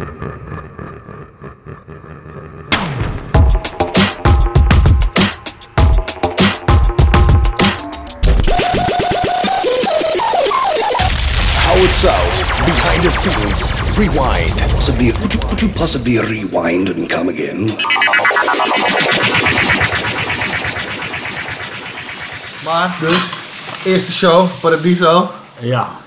Howard 0.00 0.08
South, 11.92 12.32
behind 12.64 13.02
the 13.02 13.10
scenes, 13.10 13.72
rewind. 13.98 14.52
Possibly, 14.72 15.12
could 15.12 15.34
you, 15.34 15.40
could 15.40 15.60
you 15.60 15.68
possibly 15.68 16.18
rewind 16.18 16.88
and 16.88 17.10
come 17.10 17.28
again? 17.28 17.68
Maar, 22.64 22.96
dus, 23.00 23.18
eerste 23.84 24.12
show, 24.12 24.46
Paradiso. 24.60 25.30
Ja. 25.58 25.98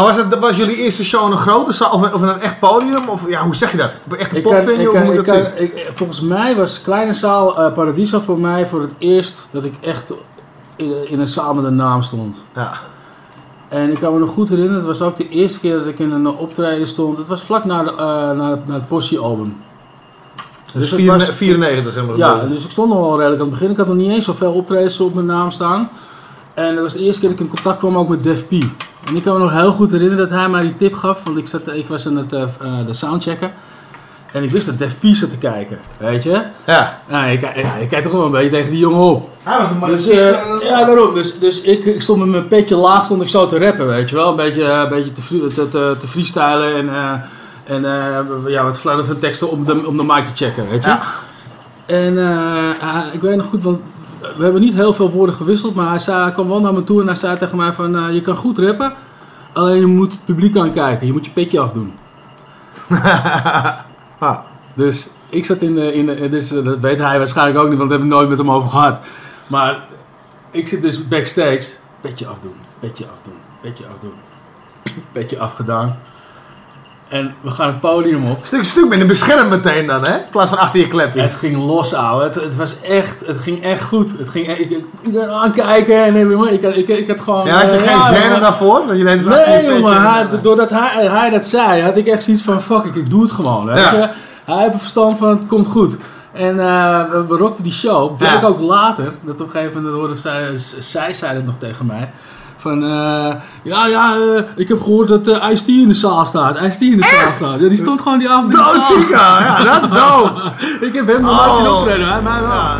Maar 0.00 0.14
was, 0.14 0.24
het, 0.24 0.38
was 0.38 0.56
jullie 0.56 0.76
eerste 0.76 1.04
show 1.04 1.26
in 1.26 1.32
een 1.32 1.38
grote 1.38 1.72
zaal 1.72 1.90
of, 1.92 2.22
een 2.22 2.40
echt 2.40 2.58
podium? 2.58 3.08
Of 3.08 3.28
ja, 3.28 3.42
hoe 3.42 3.54
zeg 3.54 3.70
je 3.70 3.76
dat? 3.76 3.92
Op 4.04 4.12
een 4.12 4.18
echte 4.18 4.40
popvenue? 4.40 4.86
Hoe 4.86 5.04
moet 5.04 5.18
ik 5.18 5.26
je 5.26 5.32
dat 5.32 5.42
kan, 5.42 5.52
zien? 5.56 5.64
ik, 5.64 5.90
volgens 5.94 6.20
mij 6.20 6.56
was 6.56 6.82
Kleine 6.82 7.12
Zaal 7.14 7.58
eh, 7.58 7.72
Paradiso 7.72 8.20
voor 8.20 8.38
mij 8.40 8.66
voor 8.66 8.80
het 8.80 8.92
eerst 8.98 9.48
dat 9.50 9.64
ik 9.64 9.74
echt 9.80 10.12
in, 10.76 11.10
in 11.10 11.20
een 11.20 11.28
zaal 11.28 11.54
met 11.54 11.64
een 11.64 11.76
naam 11.76 12.02
stond. 12.02 12.36
Ja. 12.54 12.72
En 13.68 13.90
ik 13.90 13.98
kan 13.98 14.12
me 14.12 14.18
nog 14.18 14.30
goed 14.30 14.48
herinneren, 14.48 14.78
het 14.78 14.98
was 14.98 15.02
ook 15.02 15.16
de 15.16 15.28
eerste 15.28 15.60
keer 15.60 15.78
dat 15.78 15.86
ik 15.86 15.98
in 15.98 16.10
een 16.10 16.26
optreden 16.26 16.88
stond. 16.88 17.18
Het 17.18 17.28
was 17.28 17.42
vlak 17.42 17.64
na, 17.64 17.82
de, 17.82 17.90
eh, 17.90 17.96
na, 17.96 18.62
na 18.66 18.74
het 18.74 18.88
Possie-album. 18.88 19.56
Dus 20.72 20.90
het 20.90 21.00
94, 21.00 21.26
was- 21.26 21.36
94 21.36 21.92
zeg 21.92 22.06
maar. 22.06 22.16
Ja, 22.16 22.46
dus 22.46 22.64
ik 22.64 22.70
stond 22.70 22.88
nog 22.88 23.00
wel 23.00 23.16
redelijk 23.16 23.40
aan 23.42 23.48
het 23.48 23.58
begin. 23.58 23.70
Ik 23.70 23.76
had 23.76 23.86
nog 23.86 23.96
niet 23.96 24.10
eens 24.10 24.24
zoveel 24.24 24.52
optredens 24.52 25.00
op 25.00 25.14
mijn 25.14 25.26
naam 25.26 25.50
staan. 25.50 25.90
En 26.54 26.74
dat 26.74 26.82
was 26.82 26.92
de 26.92 27.00
eerste 27.00 27.20
keer 27.20 27.30
dat 27.30 27.38
ik 27.38 27.44
in 27.44 27.52
contact 27.52 27.78
kwam 27.78 27.96
ook 27.96 28.08
met 28.08 28.22
Def 28.22 28.46
P. 28.46 28.52
En 29.06 29.16
ik 29.16 29.22
kan 29.22 29.32
me 29.32 29.38
nog 29.38 29.52
heel 29.52 29.72
goed 29.72 29.90
herinneren 29.90 30.28
dat 30.28 30.38
hij 30.38 30.48
mij 30.48 30.62
die 30.62 30.76
tip 30.76 30.94
gaf. 30.94 31.22
Want 31.24 31.36
ik, 31.38 31.48
zat, 31.48 31.74
ik 31.74 31.86
was 31.88 32.06
aan 32.06 32.16
het 32.16 32.32
eh, 32.32 32.42
eh, 32.42 32.46
de 32.86 32.92
soundchecken. 32.92 33.52
En 34.32 34.42
ik 34.42 34.50
wist 34.50 34.66
dat 34.66 34.78
Def 34.78 34.98
P 34.98 35.04
zat 35.16 35.30
te 35.30 35.38
kijken, 35.38 35.78
weet 35.98 36.22
je. 36.22 36.42
Ja. 36.66 37.00
Ja, 37.08 37.24
je, 37.24 37.38
ki- 37.38 37.60
ja, 37.60 37.76
je 37.76 37.86
kijkt 37.86 38.04
toch 38.04 38.12
wel 38.12 38.24
een 38.24 38.30
beetje 38.30 38.50
tegen 38.50 38.70
die 38.70 38.78
jongen 38.80 39.00
op. 39.00 39.30
Hij 39.42 39.58
was 39.58 39.68
man 39.80 39.90
Dus, 39.90 40.04
die- 40.04 40.20
eh, 40.20 40.60
ja, 40.68 40.84
daarom. 40.84 41.14
Dus, 41.14 41.38
dus 41.38 41.60
ik, 41.60 41.84
ik 41.84 42.02
stond 42.02 42.18
met 42.18 42.28
mijn 42.28 42.48
petje 42.48 42.76
laag 42.76 43.04
stond 43.04 43.22
ik 43.22 43.28
zo 43.28 43.46
te 43.46 43.58
rappen, 43.58 43.86
weet 43.86 44.10
je 44.10 44.16
wel. 44.16 44.30
Een 44.30 44.36
beetje, 44.36 44.62
een 44.64 44.88
beetje 44.88 45.12
te, 45.12 45.46
te, 45.54 45.68
te, 45.68 45.94
te 45.98 46.06
freestylen 46.06 46.74
en, 46.76 46.88
eh, 46.88 47.12
en 47.64 47.84
eh, 47.84 48.18
ja, 48.52 48.64
wat 48.64 48.78
fladder 48.78 49.04
van 49.04 49.18
teksten 49.18 49.50
om 49.50 49.64
de, 49.64 49.86
om 49.86 49.96
de 49.96 50.04
mic 50.04 50.24
te 50.24 50.44
checken, 50.44 50.68
weet 50.70 50.82
je. 50.82 50.88
Ja. 50.88 51.02
En 51.86 52.18
eh, 52.18 52.70
hij- 52.80 53.10
ik 53.12 53.20
weet 53.20 53.36
nog 53.36 53.46
goed, 53.46 53.62
want 53.62 53.80
we 54.36 54.42
hebben 54.42 54.60
niet 54.60 54.74
heel 54.74 54.94
veel 54.94 55.10
woorden 55.10 55.34
gewisseld, 55.34 55.74
maar 55.74 55.88
hij, 55.88 55.98
zei, 55.98 56.22
hij 56.22 56.32
kwam 56.32 56.48
wel 56.48 56.60
naar 56.60 56.72
me 56.72 56.84
toe 56.84 57.00
en 57.00 57.06
hij 57.06 57.16
zei 57.16 57.38
tegen 57.38 57.56
mij 57.56 57.72
van, 57.72 57.96
eh, 57.96 58.14
je 58.14 58.20
kan 58.20 58.36
goed 58.36 58.58
rappen, 58.58 58.94
alleen 59.52 59.80
je 59.80 59.86
moet 59.86 60.12
het 60.12 60.24
publiek 60.24 60.56
aankijken, 60.56 61.06
je 61.06 61.12
moet 61.12 61.24
je 61.24 61.30
petje 61.30 61.60
afdoen. 61.60 61.92
Ah. 64.18 64.38
Dus 64.74 65.10
ik 65.28 65.44
zat 65.44 65.62
in 65.62 65.74
de, 65.74 65.94
in 65.94 66.06
de 66.06 66.28
dus 66.28 66.52
eh, 66.52 66.64
dat 66.64 66.78
weet 66.78 66.98
hij 66.98 67.18
waarschijnlijk 67.18 67.58
ook 67.58 67.68
niet, 67.68 67.78
want 67.78 67.90
daar 67.90 67.98
hebben 67.98 68.08
we 68.08 68.14
nooit 68.14 68.28
met 68.28 68.38
hem 68.38 68.50
over 68.50 68.70
gehad. 68.70 69.00
Maar 69.46 69.84
ik 70.50 70.68
zit 70.68 70.82
dus 70.82 71.08
backstage, 71.08 71.64
petje 72.00 72.26
afdoen, 72.26 72.54
petje 72.78 73.04
afdoen, 73.16 73.38
petje 73.60 73.84
afdoen, 73.86 74.14
petje 75.12 75.38
afgedaan. 75.38 75.98
En 77.10 77.34
we 77.40 77.50
gaan 77.50 77.66
het 77.66 77.80
podium 77.80 78.30
op. 78.30 78.38
Stuk, 78.44 78.64
stuk 78.64 78.88
minder 78.88 79.06
beschermd 79.06 79.50
meteen 79.50 79.86
dan, 79.86 80.02
hè? 80.06 80.14
In 80.14 80.30
plaats 80.30 80.50
van 80.50 80.58
achter 80.58 80.80
je 80.80 80.88
klepje. 80.88 81.20
Het 81.20 81.34
ging 81.34 81.56
los, 81.56 81.94
ouwe. 81.94 82.24
Het, 82.24 82.34
het 82.34 82.56
was 82.56 82.80
echt, 82.80 83.26
het 83.26 83.38
ging 83.38 83.62
echt 83.62 83.82
goed. 83.82 84.18
Het 84.18 84.28
ging, 84.28 84.48
ik, 84.48 84.70
ik, 84.70 84.84
iedereen 85.02 85.30
aankijken 85.30 86.04
en 86.04 86.16
ik, 86.16 86.62
ik, 86.62 86.76
ik, 86.76 86.88
ik 86.88 87.08
had 87.08 87.20
gewoon... 87.20 87.46
Ja, 87.46 87.62
had 87.62 87.72
je 87.72 87.78
eh, 87.78 87.82
geen 87.82 87.98
ja, 87.98 88.28
gêne 88.28 88.32
ja. 88.32 88.40
daarvoor? 88.40 88.82
Dat 88.86 88.98
je 88.98 89.04
deed 89.04 89.24
Nee, 89.24 89.84
hij, 89.84 90.26
doordat 90.42 90.70
hij, 90.70 91.06
hij 91.06 91.30
dat 91.30 91.46
zei, 91.46 91.82
had 91.82 91.96
ik 91.96 92.06
echt 92.06 92.22
zoiets 92.22 92.42
van, 92.42 92.62
fuck 92.62 92.84
ik, 92.84 92.94
ik 92.94 93.10
doe 93.10 93.22
het 93.22 93.30
gewoon. 93.30 93.66
Ja. 93.66 94.12
Hij 94.44 94.58
heeft 94.58 94.72
een 94.72 94.80
verstand 94.80 95.18
van, 95.18 95.28
het 95.28 95.46
komt 95.46 95.66
goed. 95.66 95.96
En 96.32 96.60
eh, 96.60 97.02
we, 97.28 97.36
rockten 97.36 97.64
die 97.64 97.72
show. 97.72 98.16
Bleek 98.16 98.40
Ja. 98.40 98.46
ook 98.46 98.60
later, 98.60 99.12
dat 99.22 99.40
op 99.40 99.46
een 99.46 99.50
gegeven 99.50 99.82
moment 99.82 100.00
hoorde 100.00 100.16
zij, 100.16 100.58
zij 100.78 101.12
zei 101.14 101.34
het 101.34 101.46
nog 101.46 101.54
tegen 101.58 101.86
mij. 101.86 102.10
Van, 102.60 102.84
eh, 102.84 103.34
ja, 103.62 103.86
ja, 103.86 104.14
eh, 104.14 104.42
ik 104.56 104.68
heb 104.68 104.80
gehoord 104.80 105.08
dat 105.08 105.26
eh 105.26 105.50
Ice-T 105.50 105.68
in 105.68 105.88
de 105.88 105.94
zaal 105.94 106.24
staat. 106.26 106.60
Ice-T 106.60 106.80
in 106.80 106.96
de 106.96 107.02
zaal 107.02 107.32
staat. 107.36 107.60
Ja, 107.60 107.68
die 107.68 107.78
stond 107.78 108.00
gewoon 108.00 108.18
die 108.18 108.28
avond 108.30 108.52
in 108.52 108.58
de 108.58 108.64
zaal. 108.88 109.40
Ja. 109.40 109.64
Dat 109.64 109.82
is 109.82 109.88
dope. 109.88 110.52
Ik 110.86 110.94
heb 110.94 111.06
hem 111.06 111.20
nog 111.20 111.36
nooit 111.44 111.54
zien 111.56 111.66
Oh. 111.68 111.78
optreden, 111.78 112.08
hè? 112.08 112.22
wel. 112.22 112.32
Ja, 112.32 112.78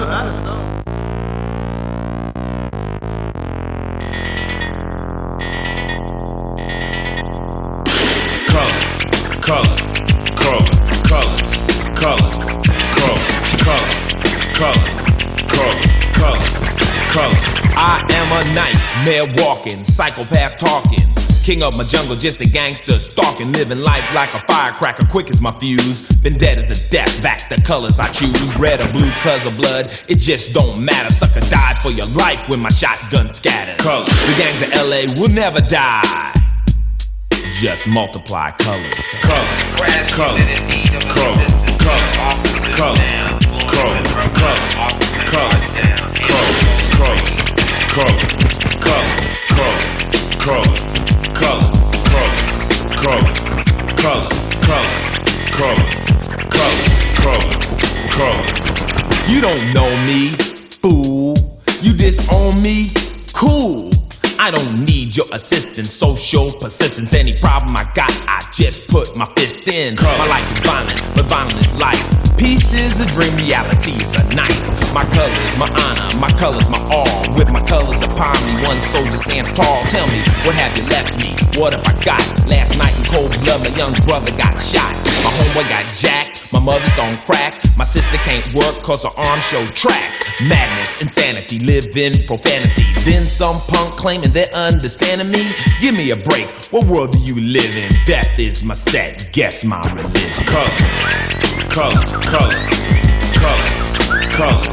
I 18.33 18.43
am 18.43 18.47
a 18.47 18.55
nightmare 18.55 19.45
walking, 19.45 19.83
psychopath 19.83 20.59
talking. 20.59 21.13
King 21.43 21.65
of 21.65 21.77
my 21.77 21.83
jungle, 21.83 22.15
just 22.15 22.41
a 22.41 22.47
gangster 22.47 23.01
stalking, 23.01 23.51
living 23.51 23.81
life 23.81 24.05
like 24.15 24.33
a 24.35 24.39
firecracker, 24.41 25.05
quick 25.07 25.31
as 25.31 25.41
my 25.41 25.51
fuse. 25.59 26.03
Been 26.19 26.39
dead 26.39 26.59
as 26.59 26.71
a 26.71 26.89
death, 26.91 27.21
back 27.23 27.49
the 27.49 27.61
colors 27.63 27.99
I 27.99 28.09
choose. 28.13 28.55
Red 28.57 28.81
or 28.81 28.93
blue, 28.93 29.11
cuz 29.23 29.47
of 29.47 29.57
blood, 29.57 29.87
it 30.09 30.21
just 30.21 30.53
don't 30.53 30.85
matter. 30.85 31.13
Sucker 31.13 31.41
died 31.51 31.77
for 31.79 31.91
your 31.91 32.07
life 32.07 32.49
when 32.49 32.61
my 32.61 32.69
shotgun 32.69 33.31
scatters. 33.31 33.77
Color. 33.79 34.05
The 34.05 34.35
gangs 34.39 34.63
of 34.63 34.71
LA 34.79 35.21
will 35.21 35.29
never 35.29 35.61
die. 35.61 36.33
Just 37.55 37.89
multiply 37.89 38.53
colors. 38.53 38.95
color, 39.23 39.57
color, 40.15 40.39
color, 41.09 41.47
color, 42.71 42.79
color, 42.79 43.07
color, 43.59 44.61
color, 45.27 45.67
color, 46.97 47.50
color, 47.91 48.17
color, 48.81 49.17
color, 49.49 49.81
color, 50.39 50.77
color, 51.35 51.73
color, 52.95 53.35
color, 53.97 53.97
color, 53.97 54.31
color, 55.51 55.89
color, 56.51 56.79
color, 57.17 57.51
color. 58.13 58.45
You 59.27 59.41
don't 59.41 59.75
know 59.75 59.91
me, 60.07 60.37
fool. 60.81 61.37
You 61.83 61.93
disown 61.93 62.63
me, 62.63 62.93
cool. 63.35 63.91
I 64.39 64.53
don't 64.53 64.85
need 64.85 65.17
your 65.17 65.27
assistance, 65.33 65.91
social 65.91 66.49
persistence. 66.61 67.13
Any 67.13 67.41
problem 67.41 67.77
I 67.77 67.91
got, 67.93 68.13
I 68.29 68.41
just 68.53 68.87
put 68.87 69.17
my 69.17 69.27
fist 69.35 69.67
in. 69.67 69.97
My 69.97 70.27
life 70.29 70.53
is 70.53 70.61
violent, 70.61 71.15
but 71.17 71.29
violent 71.29 71.59
is 71.59 71.81
life. 71.81 72.20
Peace 72.41 72.73
is 72.73 72.99
a 73.03 73.07
dream, 73.13 73.37
reality 73.37 74.01
is 74.01 74.17
a 74.17 74.25
night. 74.33 74.57
My 74.95 75.05
colors, 75.13 75.53
my 75.61 75.69
honor, 75.69 76.09
my 76.17 76.33
colors, 76.41 76.71
my 76.71 76.81
all. 76.89 77.37
With 77.37 77.51
my 77.51 77.61
colors 77.67 78.01
upon 78.01 78.33
me, 78.49 78.65
one 78.65 78.81
soldier 78.81 79.19
stands 79.19 79.53
tall. 79.53 79.85
Tell 79.93 80.07
me, 80.09 80.25
what 80.49 80.57
have 80.57 80.73
you 80.73 80.89
left 80.89 81.13
me? 81.21 81.37
What 81.61 81.75
have 81.75 81.85
I 81.85 81.93
got? 82.03 82.25
Last 82.49 82.79
night 82.79 82.97
in 82.97 83.05
cold 83.13 83.29
blood, 83.45 83.61
my 83.61 83.77
young 83.77 83.93
brother 84.09 84.33
got 84.39 84.57
shot. 84.57 84.97
My 85.21 85.29
homeboy 85.37 85.69
got 85.69 85.85
jacked, 85.95 86.51
my 86.51 86.61
mother's 86.61 86.99
on 86.99 87.19
crack. 87.29 87.61
My 87.77 87.85
sister 87.85 88.17
can't 88.25 88.55
work 88.55 88.75
cause 88.81 89.05
her 89.05 89.13
arms 89.21 89.45
show 89.45 89.63
tracks. 89.77 90.25
Madness, 90.41 91.03
insanity, 91.03 91.59
live 91.59 91.95
in 91.95 92.25
profanity. 92.27 92.89
Then 93.05 93.27
some 93.27 93.61
punk 93.69 93.97
claiming 94.01 94.31
they're 94.31 94.55
understanding 94.55 95.31
me. 95.31 95.53
Give 95.83 95.95
me 95.95 96.11
a 96.11 96.17
break, 96.17 96.49
what 96.73 96.87
world 96.87 97.13
do 97.13 97.19
you 97.19 97.39
live 97.39 97.77
in? 97.77 97.93
Death 98.07 98.39
is 98.39 98.65
my 98.65 98.73
set, 98.73 99.29
guess 99.31 99.63
my 99.63 99.83
religion. 99.93 100.47
color, 100.47 100.71
color, 100.71 101.50
color, 101.71 102.05
color, 102.27 102.51
color, 103.39 104.31
color, 104.33 104.70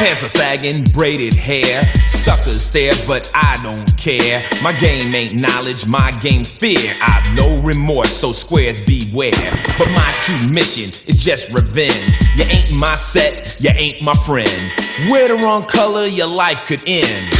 pants 0.00 0.24
are 0.24 0.28
sagging, 0.28 0.82
braided 0.92 1.34
hair. 1.34 1.86
Suckers 2.06 2.62
stare, 2.62 2.94
but 3.06 3.30
I 3.34 3.60
don't 3.62 3.94
care. 3.98 4.42
My 4.62 4.72
game 4.72 5.14
ain't 5.14 5.34
knowledge, 5.34 5.86
my 5.86 6.10
game's 6.22 6.50
fear. 6.50 6.94
I've 7.02 7.36
no 7.36 7.60
remorse, 7.60 8.10
so 8.10 8.32
squares 8.32 8.80
beware. 8.80 9.30
But 9.76 9.88
my 9.90 10.14
true 10.22 10.48
mission 10.48 10.88
is 11.06 11.22
just 11.22 11.52
revenge. 11.52 12.18
You 12.34 12.44
ain't 12.44 12.72
my 12.72 12.94
set, 12.94 13.56
you 13.60 13.70
ain't 13.74 14.00
my 14.00 14.14
friend. 14.14 14.72
Wear 15.10 15.28
the 15.28 15.34
wrong 15.34 15.64
color, 15.64 16.06
your 16.06 16.28
life 16.28 16.66
could 16.66 16.80
end. 16.86 17.39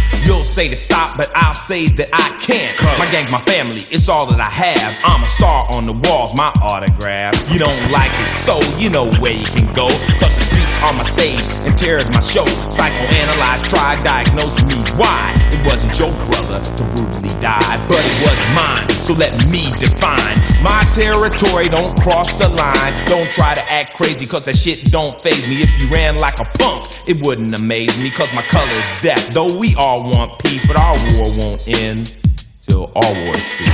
You'll 0.25 0.43
say 0.43 0.67
to 0.69 0.75
stop, 0.75 1.17
but 1.17 1.31
I'll 1.35 1.53
say 1.53 1.87
that 1.87 2.09
I 2.13 2.27
can't. 2.39 2.75
My 2.99 3.09
gang's 3.11 3.31
my 3.31 3.41
family, 3.41 3.81
it's 3.89 4.09
all 4.09 4.25
that 4.27 4.39
I 4.39 4.51
have. 4.51 4.97
I'm 5.03 5.23
a 5.23 5.27
star 5.27 5.65
on 5.71 5.85
the 5.85 5.93
walls, 5.93 6.35
my 6.35 6.51
autograph. 6.61 7.33
You 7.51 7.59
don't 7.59 7.91
like 7.91 8.11
it, 8.21 8.29
so 8.31 8.59
you 8.77 8.89
know 8.89 9.11
where 9.19 9.33
you 9.33 9.45
can 9.45 9.71
go. 9.73 9.89
Cause 10.19 10.37
the 10.37 10.43
streets 10.45 10.77
are 10.83 10.93
my 10.93 11.03
stage 11.03 11.45
and 11.65 11.77
terror's 11.77 12.09
my 12.09 12.21
show. 12.21 12.45
Psychoanalyze, 12.69 13.67
try, 13.69 14.01
diagnose 14.03 14.61
me 14.63 14.77
why. 14.95 15.33
It 15.51 15.65
wasn't 15.65 15.97
your 15.99 16.11
brother 16.25 16.63
to 16.63 16.83
brutally 16.95 17.33
die, 17.39 17.77
but 17.87 17.99
it 17.99 18.17
was 18.21 18.39
mine. 18.55 18.87
So 19.03 19.13
let 19.13 19.33
me 19.49 19.71
define 19.79 20.37
my 20.61 20.85
territory. 20.93 21.69
Don't 21.69 21.97
cross 21.99 22.33
the 22.37 22.47
line. 22.49 22.93
Don't 23.05 23.29
try 23.31 23.55
to 23.55 23.63
act 23.71 23.95
crazy, 23.95 24.25
cause 24.25 24.43
that 24.43 24.55
shit 24.55 24.91
don't 24.91 25.19
phase 25.21 25.47
me. 25.47 25.61
If 25.61 25.79
you 25.79 25.87
ran 25.89 26.17
like 26.17 26.39
a 26.39 26.45
punk, 26.45 26.89
it 27.07 27.21
wouldn't 27.25 27.53
amaze 27.53 27.97
me, 28.01 28.09
cause 28.09 28.31
my 28.33 28.43
color 28.43 28.71
is 28.71 28.89
death. 29.01 29.33
Though 29.33 29.57
we 29.57 29.75
all 29.75 30.00
want 30.03 30.39
peace, 30.39 30.65
but 30.65 30.77
our 30.77 30.95
war 31.15 31.29
won't 31.37 31.67
end 31.67 32.15
till 32.61 32.91
all 32.95 33.13
wars 33.25 33.37
cease. 33.37 33.69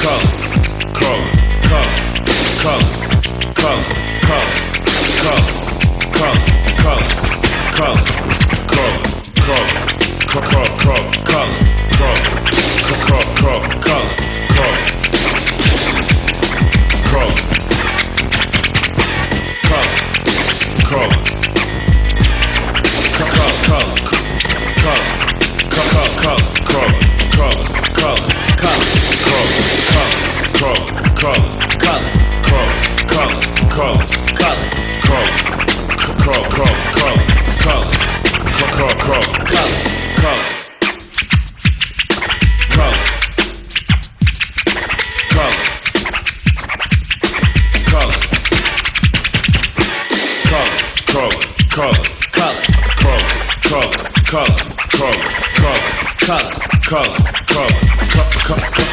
Color, 0.00 0.30
color, 0.94 1.30
color, 1.68 1.90
color, 2.58 2.92
color, 3.54 3.84
color, 4.22 4.54
color. 5.18 5.53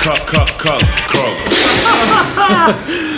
Color, 0.04 0.24
color, 0.26 0.54
color, 0.58 0.82
color. 1.12 2.76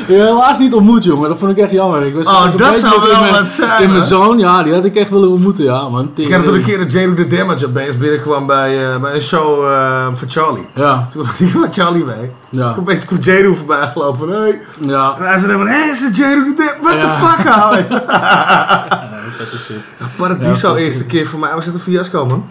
Je 0.08 0.14
helaas 0.14 0.60
niet 0.60 0.74
ontmoet, 0.74 1.04
jongen. 1.04 1.30
Dat 1.30 1.38
vond 1.40 1.52
ik 1.52 1.58
echt 1.58 1.72
jammer. 1.72 2.02
Ik 2.02 2.16
was 2.16 2.28
Oh, 2.28 2.44
dat 2.44 2.56
beetje 2.58 2.78
zou 2.78 3.02
wel 3.02 3.32
wat 3.42 3.52
zijn, 3.52 3.82
In 3.84 3.92
mijn 3.92 4.04
zoon, 4.04 4.38
ja. 4.40 4.64
Die 4.64 4.74
had 4.74 4.86
ik 4.86 4.96
echt 4.96 5.10
willen 5.10 5.30
ontmoeten, 5.30 5.64
ja, 5.64 5.90
man. 5.90 6.12
Ik 6.16 6.32
had 6.34 6.46
het 6.46 6.54
een 6.56 6.64
keer 6.64 6.78
dat 6.78 6.92
Jado 6.92 7.14
the 7.14 7.28
Damage 7.28 7.66
opeens 7.66 7.98
binnenkwam 7.98 8.46
bij, 8.48 8.94
eh, 8.94 9.02
bij 9.02 9.14
een 9.16 9.22
show 9.22 9.66
eh, 9.72 10.08
van 10.14 10.30
Charlie. 10.30 10.68
Ja, 10.76 11.08
Toen 11.12 11.24
kwam 11.28 11.48
ik 11.48 11.60
met 11.60 11.76
Charlie 11.76 12.04
mee. 12.04 12.32
Ja. 12.50 12.74
Toen 12.74 12.84
kwam 12.84 12.98
kwam 13.00 13.20
Jado 13.20 13.54
voorbij 13.56 13.88
gelopen 13.88 14.30
hey. 14.30 14.60
ja. 14.80 15.16
En 15.20 15.26
hij 15.26 15.40
zei 15.40 15.52
van, 15.54 15.68
hé, 15.68 15.90
is 15.92 16.02
het 16.02 16.18
Jado 16.18 16.44
the 16.44 16.54
Damage? 16.58 16.78
What 16.82 16.94
Ja. 16.94 17.02
the 17.02 17.26
fuck, 17.26 17.54
ouwe? 17.54 17.86
Dat 19.38 19.52
is 19.54 19.66
shit. 19.66 19.78
Paradiso, 20.16 20.70
Ja, 20.70 20.76
eerste 20.78 21.06
keer 21.06 21.28
voor 21.28 21.40
mij. 21.40 21.54
Was 21.56 21.66
het 21.66 21.74
een 21.74 21.80
fiasco, 21.80 22.26
man? 22.26 22.46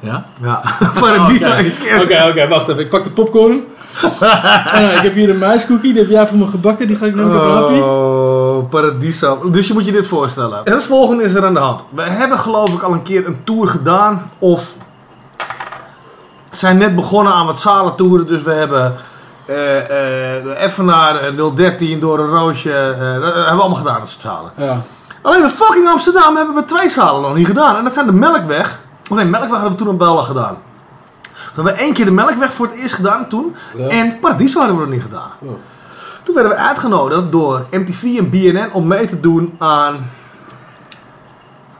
Ja? 0.00 0.24
Ja. 0.42 0.62
Paradiso, 1.00 1.48
Oké, 1.50 1.56
eerste 1.62 1.80
keer. 1.80 2.02
oké, 2.02 2.26
oké, 2.28 2.48
wacht 2.48 2.68
even. 2.68 2.82
Ik 2.82 2.88
pak 2.90 3.04
de 3.04 3.10
popcorn. 3.10 3.64
En, 4.20 4.20
eh, 4.90 4.96
ik 4.96 5.02
heb 5.02 5.14
hier 5.14 5.30
een 5.30 5.38
muiscookie, 5.38 5.92
die 5.92 6.02
heb 6.02 6.10
jij 6.10 6.26
voor 6.26 6.38
me 6.38 6.46
gebakken. 6.46 6.86
Die 6.86 6.96
ga 6.96 7.06
ik 7.06 7.14
nemen 7.14 7.34
even 7.36 7.46
een 7.48 7.54
hapje. 7.54 7.84
Oh, 7.84 8.68
Paradiso. 8.68 9.50
Dus 9.50 9.66
je 9.68 9.72
moet 9.72 9.84
je 9.84 9.92
dit 9.92 10.06
voorstellen. 10.06 10.60
Het 10.64 10.82
volgende 10.84 11.22
is 11.22 11.34
er 11.34 11.44
aan 11.44 11.54
de 11.54 11.60
hand. 11.60 11.80
We 11.90 12.02
hebben 12.02 12.38
geloof 12.38 12.74
ik 12.74 12.82
al 12.82 12.92
een 12.92 13.02
keer 13.02 13.26
een 13.26 13.44
tour 13.44 13.68
gedaan. 13.68 14.30
Of 14.38 14.74
zijn 16.52 16.78
net 16.78 16.94
begonnen 16.94 17.32
aan 17.32 17.46
wat 17.46 17.60
zalen 17.60 17.94
toeren. 17.94 18.26
Dus 18.26 18.42
we 18.42 18.50
hebben 18.52 18.94
eh 19.46 19.54
de 20.44 20.54
Effenaar, 20.58 21.16
eh, 21.16 21.32
013, 21.54 22.00
door 22.00 22.18
een 22.18 22.28
roosje. 22.28 22.72
eh, 22.72 22.98
dat 22.98 23.34
hebben 23.34 23.44
we 23.44 23.60
allemaal 23.60 23.74
gedaan, 23.74 23.98
dat 23.98 24.08
soort 24.08 24.20
zalen. 24.20 24.50
Ja. 24.56 24.80
Alleen 25.22 25.42
in 25.42 25.48
fucking 25.48 25.88
Amsterdam 25.88 26.36
hebben 26.36 26.54
we 26.54 26.64
twee 26.64 26.88
zalen 26.88 27.22
nog 27.22 27.34
niet 27.34 27.46
gedaan. 27.46 27.76
En 27.76 27.84
dat 27.84 27.94
zijn 27.94 28.06
de 28.06 28.12
Melkweg. 28.12 28.78
Of 29.08 29.16
nee, 29.16 29.24
Melkweg 29.24 29.50
hadden 29.50 29.70
we 29.70 29.76
toen 29.76 29.88
een 29.88 29.96
Bella 29.96 30.22
gedaan. 30.22 30.58
Toen 31.22 31.64
hebben 31.64 31.74
we 31.74 31.80
één 31.80 31.92
keer 31.92 32.04
de 32.04 32.10
Melkweg 32.10 32.52
voor 32.52 32.66
het 32.66 32.76
eerst 32.76 32.94
gedaan 32.94 33.28
toen. 33.28 33.56
Ja. 33.76 33.88
En 33.88 34.18
Paradiso 34.18 34.58
hadden 34.58 34.76
we 34.76 34.82
nog 34.82 34.92
niet 34.92 35.02
gedaan. 35.02 35.30
Toen 36.22 36.34
werden 36.34 36.52
we 36.52 36.58
uitgenodigd 36.58 37.32
door 37.32 37.66
MTV 37.70 38.02
en 38.02 38.30
BNN 38.30 38.72
om 38.72 38.86
mee 38.86 39.08
te 39.08 39.20
doen 39.20 39.54
aan... 39.58 40.10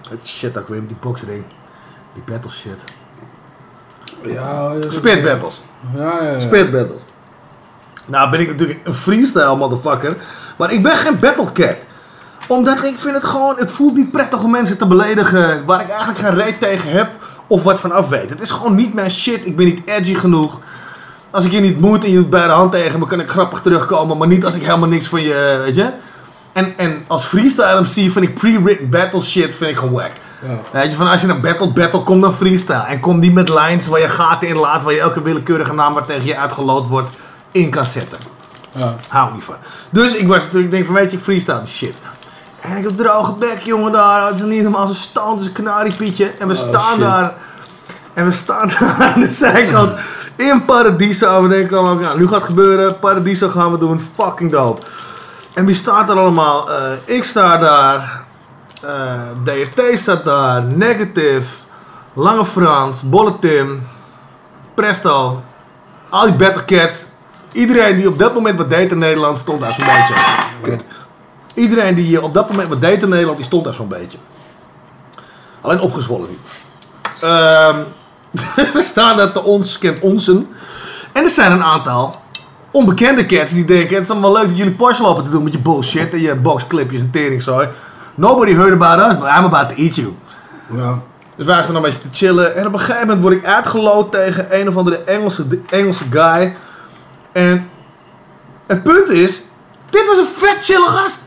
Het 0.09 0.21
shit 0.25 0.53
weer 0.53 0.81
met 0.81 0.89
die 0.89 0.97
boxring. 1.01 1.45
Die 2.15 2.23
battle 2.27 2.51
shit. 2.51 2.79
Ja, 4.23 4.73
ja, 4.73 4.91
Spit 4.91 5.25
battles. 5.25 5.63
Ja, 5.95 6.23
ja, 6.23 6.31
ja. 6.31 6.41
Spit 6.41 6.71
battles. 6.71 7.03
Nou 8.07 8.31
ben 8.31 8.41
ik 8.41 8.49
natuurlijk 8.49 8.81
een 8.85 8.95
freestyle 8.95 9.57
motherfucker. 9.57 10.17
Maar 10.57 10.73
ik 10.73 10.83
ben 10.83 10.97
geen 10.97 11.19
battle 11.19 11.53
cat. 11.53 11.77
Omdat 12.47 12.85
ik 12.85 12.99
vind 12.99 13.15
het 13.15 13.25
gewoon, 13.25 13.57
het 13.57 13.71
voelt 13.71 13.97
niet 13.97 14.11
prettig 14.11 14.43
om 14.43 14.51
mensen 14.51 14.79
te 14.79 14.87
beledigen 14.87 15.65
waar 15.67 15.81
ik 15.81 15.89
eigenlijk 15.89 16.19
geen 16.19 16.35
reet 16.35 16.61
tegen 16.61 16.91
heb 16.91 17.11
of 17.49 17.63
wat 17.63 17.81
van 17.81 17.93
af 17.93 18.09
weet. 18.09 18.31
Het 18.31 18.41
is 18.41 18.51
gewoon 18.51 18.75
niet 18.75 18.95
mijn 18.95 19.11
shit. 19.11 19.47
Ik 19.47 19.57
ben 19.57 19.67
niet 19.67 19.81
edgy 19.85 20.15
genoeg. 20.15 20.61
Als 21.31 21.45
ik 21.45 21.53
je 21.53 21.61
niet 21.61 21.81
moet 21.81 22.05
en 22.05 22.11
je 22.11 22.17
doet 22.17 22.31
bij 22.31 22.47
de 22.47 22.53
hand 22.53 22.73
tegen 22.73 22.99
me, 22.99 23.07
kan 23.07 23.21
ik 23.21 23.31
grappig 23.31 23.61
terugkomen. 23.63 24.17
Maar 24.19 24.29
niet 24.29 24.45
als 24.45 24.55
ik 24.55 24.63
helemaal 24.63 24.89
niks 24.89 25.07
van 25.07 25.23
je, 25.23 25.61
weet 25.65 25.75
je. 25.75 25.91
En, 26.53 26.75
en 26.77 27.05
als 27.07 27.25
freestyle 27.25 27.81
MC 27.81 27.87
vind 27.89 28.21
ik 28.21 28.35
pre-written 28.35 28.91
battle 28.91 29.23
shit 29.23 29.55
vind 29.55 29.71
ik 29.71 29.77
gewoon 29.77 29.93
wack. 29.95 30.11
Ja. 30.47 30.59
Weet 30.73 30.91
je, 30.91 30.97
van 30.97 31.09
als 31.09 31.21
je 31.21 31.29
een 31.29 31.41
battle 31.41 31.69
battle, 31.73 32.03
kom 32.03 32.21
dan 32.21 32.35
freestyle. 32.35 32.85
En 32.87 33.01
kom 33.01 33.19
niet 33.19 33.35
met 33.35 33.49
lines 33.49 33.87
waar 33.87 34.01
je 34.01 34.09
gaten 34.09 34.49
in 34.49 34.57
laat, 34.57 34.83
waar 34.83 34.93
je 34.93 35.01
elke 35.01 35.23
willekeurige 35.23 35.75
naam 35.75 35.95
waar 35.95 36.07
tegen 36.07 36.27
je 36.27 36.37
uitgeloot 36.37 36.87
wordt, 36.89 37.11
in 37.53 37.71
kan 37.71 37.87
zetten. 37.87 38.19
Ja. 38.73 38.95
Hou 39.09 39.33
niet 39.35 39.45
van. 39.45 39.55
Dus 39.91 40.15
ik 40.17 40.29
was 40.29 40.37
natuurlijk, 40.39 40.65
ik 40.65 40.71
denk 40.71 40.85
van 40.87 40.95
weet 40.95 41.11
je, 41.11 41.17
ik 41.17 41.23
freestyle 41.23 41.59
die 41.63 41.73
shit. 41.75 41.95
En 42.61 42.77
ik 42.77 42.85
heb 42.85 42.97
droge 42.97 43.33
bek, 43.33 43.59
jongen, 43.59 43.93
daar. 43.93 44.27
Het 44.27 44.35
is 44.35 44.41
niet 44.41 44.53
helemaal 44.59 44.87
zo 44.87 44.93
stand, 44.95 45.31
het 45.31 45.41
is 45.41 45.47
een 45.47 45.53
kanariepietje. 45.53 46.33
En 46.39 46.49
we 46.49 46.55
Oh, 46.55 46.61
staan 46.61 46.93
shit. 46.93 47.01
daar. 47.01 47.35
En 48.19 48.25
we 48.25 48.33
staan 48.33 48.71
aan 49.15 49.21
de 49.21 49.29
zijkant 49.31 49.93
in 50.37 50.65
Paradiso. 50.65 51.37
En 51.37 51.43
we 51.43 51.49
denken 51.49 51.79
allemaal, 51.79 52.01
ja, 52.01 52.17
nu 52.17 52.27
gaat 52.27 52.35
het 52.37 52.45
gebeuren. 52.45 52.99
Paradiso 52.99 53.49
gaan 53.49 53.73
we 53.73 53.79
doen. 53.79 54.01
Fucking 54.01 54.51
dope. 54.51 54.83
En 55.55 55.65
wie 55.67 55.75
staat 55.75 56.09
er 56.11 56.17
allemaal? 56.19 56.71
Eh, 56.73 56.91
ik 57.05 57.25
sta 57.25 57.57
daar. 57.57 58.25
eh, 58.83 59.21
DRT 59.45 59.99
staat 59.99 60.25
daar. 60.25 60.63
Negative. 60.63 61.47
Lange 62.13 62.45
Frans. 62.45 63.03
Bolle 63.03 63.39
Tim. 63.39 63.83
Presto. 64.75 65.43
Al 66.09 66.25
die 66.25 66.35
Battle 66.35 66.65
Cats. 66.65 67.07
Iedereen 67.53 67.97
die 67.97 68.09
op 68.09 68.19
dat 68.19 68.35
moment 68.35 68.59
wat 68.59 68.71
deed 68.71 68.91
in 68.91 68.99
Nederland 68.99 69.39
stond 69.39 69.61
daar 69.61 69.73
zo'n 69.73 69.85
beetje. 69.87 70.85
Iedereen 71.55 71.95
die 71.95 72.23
op 72.23 72.35
dat 72.35 72.49
moment 72.51 72.69
wat 72.69 72.81
deed 72.81 73.03
in 73.03 73.09
Nederland, 73.09 73.37
die 73.37 73.47
stond 73.47 73.65
daar 73.65 73.75
zo'n 73.75 73.89
beetje. 73.89 74.19
Alleen 75.61 75.81
opgezwollen 75.81 76.29
niet. 76.29 76.39
Ehm, 77.21 77.77
we 78.73 78.83
staan 78.83 79.17
daar 79.17 79.33
te 79.33 79.43
ons, 79.43 79.79
kent 79.79 80.01
onsen. 80.01 80.49
En 81.13 81.23
er 81.23 81.31
zijn 81.31 81.53
een 81.53 81.63
aantal 81.63 82.15
onbekende 82.71 83.27
cats 83.27 83.53
die 83.53 83.65
denken... 83.65 83.95
Het 83.95 84.05
is 84.05 84.11
allemaal 84.11 84.33
leuk 84.33 84.49
dat 84.49 84.57
jullie 84.57 84.73
Porsche 84.73 85.03
lopen 85.03 85.25
te 85.25 85.31
doen 85.31 85.43
met 85.43 85.53
je 85.53 85.59
bullshit 85.59 86.13
en 86.13 86.21
je 86.21 86.35
boxclipjes 86.35 87.01
en 87.01 87.11
teringzooi. 87.11 87.69
Nobody 88.15 88.55
heard 88.55 88.73
about 88.73 89.11
us, 89.11 89.19
but 89.19 89.29
I'm 89.29 89.45
about 89.45 89.69
to 89.69 89.75
eat 89.75 89.95
you. 89.95 90.15
Ja. 90.77 91.03
Dus 91.37 91.47
wij 91.47 91.63
staan 91.63 91.77
een 91.77 91.83
beetje 91.83 92.01
te 92.01 92.09
chillen. 92.13 92.57
En 92.57 92.67
op 92.67 92.73
een 92.73 92.79
gegeven 92.79 93.07
moment 93.07 93.21
word 93.21 93.35
ik 93.35 93.45
uitgeloot 93.45 94.13
tegen 94.13 94.61
een 94.61 94.69
of 94.69 94.77
andere 94.77 94.97
Engelse, 95.05 95.47
Engelse 95.71 96.05
guy. 96.11 96.57
En 97.33 97.71
het 98.67 98.83
punt 98.83 99.09
is, 99.09 99.43
dit 99.91 100.07
was 100.07 100.19
een 100.19 100.27
vet 100.27 100.57
chille 100.61 100.87
gast. 100.87 101.21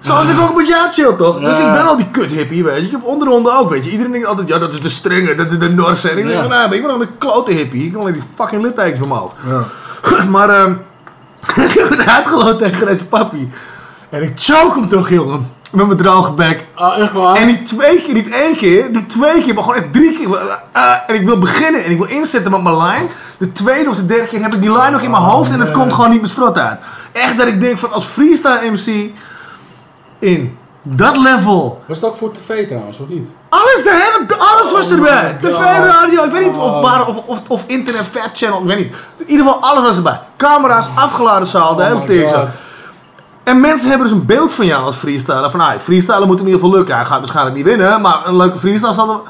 Zoals 0.00 0.28
ik 0.28 0.40
ook 0.40 0.56
met 0.56 0.68
jou 0.68 0.92
chill, 0.92 1.16
toch? 1.16 1.40
Dus 1.40 1.58
ik 1.58 1.72
ben 1.72 1.86
al 1.86 1.96
die 1.96 2.10
kut 2.10 2.30
hippie, 2.30 2.64
weet 2.64 2.80
je. 2.80 2.86
Ik 2.86 2.90
heb 2.90 3.04
onderhonden 3.04 3.58
ook, 3.58 3.70
weet 3.70 3.84
je. 3.84 3.90
Iedereen 3.90 4.12
denkt 4.12 4.26
altijd, 4.26 4.48
ja, 4.48 4.58
dat 4.58 4.72
is 4.72 4.80
de 4.80 4.88
stringer, 4.88 5.36
dat 5.36 5.52
is 5.52 5.58
de 5.58 5.70
Norse. 5.70 6.10
En 6.10 6.18
ik 6.18 6.26
denk, 6.26 6.40
van, 6.40 6.50
nou, 6.50 6.74
ik 6.74 6.82
ben 6.82 6.90
al 6.90 7.00
een 7.00 7.18
klote 7.18 7.52
hippie. 7.52 7.84
Ik 7.84 7.90
heb 7.90 8.00
alleen 8.00 8.12
die 8.12 8.22
fucking 8.34 8.62
littekens. 8.62 9.08
Ja. 9.48 9.64
maar, 10.30 10.48
ehm 10.48 10.72
ik 11.74 11.86
word 11.88 12.06
uitgeloot 12.06 12.58
tegen 12.58 12.86
deze 12.86 13.04
papi. 13.04 13.50
En 14.08 14.22
ik 14.22 14.32
choke 14.36 14.78
hem 14.78 14.88
toch, 14.88 15.08
jongen. 15.08 15.58
Met 15.70 15.86
mijn 15.86 15.98
droge 15.98 16.32
bek. 16.32 16.64
Ah, 16.74 16.98
echt 16.98 17.12
waar? 17.12 17.36
En 17.36 17.46
niet 17.46 17.66
twee 17.66 18.02
keer, 18.02 18.14
niet 18.14 18.30
één 18.30 18.56
keer, 18.56 18.90
niet 18.90 19.10
twee 19.10 19.42
keer, 19.42 19.54
maar 19.54 19.62
gewoon 19.62 19.78
echt 19.78 19.92
drie 19.92 20.12
keer. 20.12 20.28
Eh, 20.72 20.92
en 21.06 21.14
ik 21.14 21.26
wil 21.26 21.38
beginnen 21.38 21.84
en 21.84 21.90
ik 21.90 21.98
wil 21.98 22.08
inzetten 22.08 22.50
met 22.50 22.62
mijn 22.62 22.76
line. 22.76 23.06
De 23.38 23.52
tweede 23.52 23.90
of 23.90 23.96
de 23.96 24.06
derde 24.06 24.26
keer 24.26 24.42
heb 24.42 24.54
ik 24.54 24.60
die 24.60 24.72
line 24.72 24.90
nog 24.90 25.00
in 25.00 25.10
mijn 25.10 25.22
hoofd 25.22 25.52
en 25.52 25.60
het 25.60 25.70
komt 25.70 25.92
gewoon 25.92 26.10
niet 26.10 26.20
mijn 26.20 26.32
strot 26.32 26.58
uit. 26.58 26.78
Echt 27.12 27.38
dat 27.38 27.46
ik 27.46 27.60
denk 27.60 27.78
van 27.78 27.92
als 27.92 28.04
freestyle 28.04 28.70
MC 28.70 29.12
in 30.20 30.58
Dat 30.88 31.16
level. 31.16 31.82
Was 31.86 32.00
het 32.00 32.10
ook 32.10 32.16
voor 32.16 32.32
tv 32.32 32.66
trouwens, 32.68 32.98
of 32.98 33.08
niet? 33.08 33.34
Alles, 33.48 33.82
de 33.82 33.90
hele, 33.90 34.40
alles 34.40 34.72
was 34.72 34.86
Oh 34.86 34.92
erbij. 34.92 35.36
my 35.42 35.50
TV, 35.50 35.58
radio, 35.60 36.24
ik 36.24 36.30
weet 36.30 36.46
niet 36.46 36.56
of, 36.56 36.62
Oh. 36.62 37.08
of, 37.08 37.16
of, 37.26 37.38
of 37.48 37.64
internet, 37.66 38.06
Fat 38.06 38.30
Channel, 38.32 38.60
ik 38.60 38.66
weet 38.66 38.76
niet. 38.78 38.94
In 39.16 39.30
ieder 39.30 39.46
geval, 39.46 39.62
alles 39.62 39.82
was 39.82 39.96
erbij. 39.96 40.20
Camera's, 40.36 40.86
afgeladen 40.94 41.48
zaal, 41.48 41.74
de 41.76 41.82
Oh 41.82 41.88
hele. 41.88 42.28
God. 42.28 42.48
En 43.44 43.60
mensen 43.60 43.88
hebben 43.88 44.08
dus 44.08 44.16
een 44.16 44.26
beeld 44.26 44.52
van 44.52 44.66
jou 44.66 44.84
als 44.84 44.96
freestyler. 44.96 45.50
Van, 45.50 45.60
ah, 45.60 45.76
freestyler 45.78 46.26
moet 46.26 46.38
hem 46.38 46.46
in 46.46 46.52
ieder 46.52 46.60
geval 46.60 46.76
lukken. 46.76 46.96
Hij 46.96 47.04
gaat 47.04 47.18
waarschijnlijk 47.18 47.56
niet 47.56 47.64
winnen, 47.64 48.00
maar 48.00 48.26
een 48.26 48.36
leuke 48.36 48.58
freestyle 48.58 48.92
zal 48.92 49.10
er... 49.10 49.20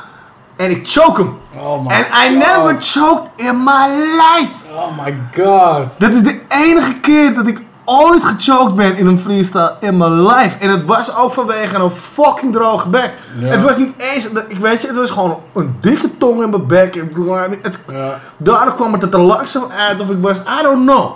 En 0.57 0.71
ik 0.71 0.89
choke 0.89 1.21
hem. 1.23 1.39
Oh 1.59 1.85
my 1.87 1.93
And 1.95 2.07
I 2.07 2.29
God. 2.29 2.47
never 2.47 2.77
choked 2.81 3.29
in 3.37 3.65
my 3.65 3.87
life. 3.97 4.53
Oh 4.75 5.05
my 5.05 5.17
god. 5.37 5.87
Dat 5.99 6.11
is 6.11 6.23
de 6.23 6.41
enige 6.49 6.93
keer 7.01 7.35
dat 7.35 7.47
ik 7.47 7.63
ooit 7.91 8.25
gechoked 8.25 8.75
ben 8.75 8.97
in 8.97 9.07
een 9.07 9.19
freestyle 9.19 9.75
in 9.81 9.97
mijn 9.97 10.27
life. 10.27 10.59
En 10.59 10.71
het 10.71 10.85
was 10.85 11.17
ook 11.17 11.33
vanwege 11.33 11.77
een 11.77 11.91
fucking 11.91 12.53
droge 12.53 12.89
bek. 12.89 13.13
Ja. 13.41 13.47
Het 13.47 13.63
was 13.63 13.77
niet 13.77 13.93
eens, 13.99 14.29
ik 14.49 14.59
weet 14.59 14.81
je, 14.81 14.87
het 14.87 14.97
was 14.97 15.11
gewoon 15.11 15.41
een 15.53 15.77
dikke 15.81 16.11
tong 16.19 16.43
in 16.43 16.51
mijn 16.51 16.67
bek. 16.67 16.95
Het, 16.95 17.79
Ja. 17.91 18.19
Daardoor 18.37 18.75
kwam 18.75 18.93
het 18.93 19.03
er 19.03 19.09
te 19.09 19.19
langzaam 19.19 19.71
uit 19.79 20.01
of 20.01 20.11
ik 20.11 20.21
was, 20.21 20.37
I 20.39 20.63
don't 20.63 20.87
know. 20.87 21.11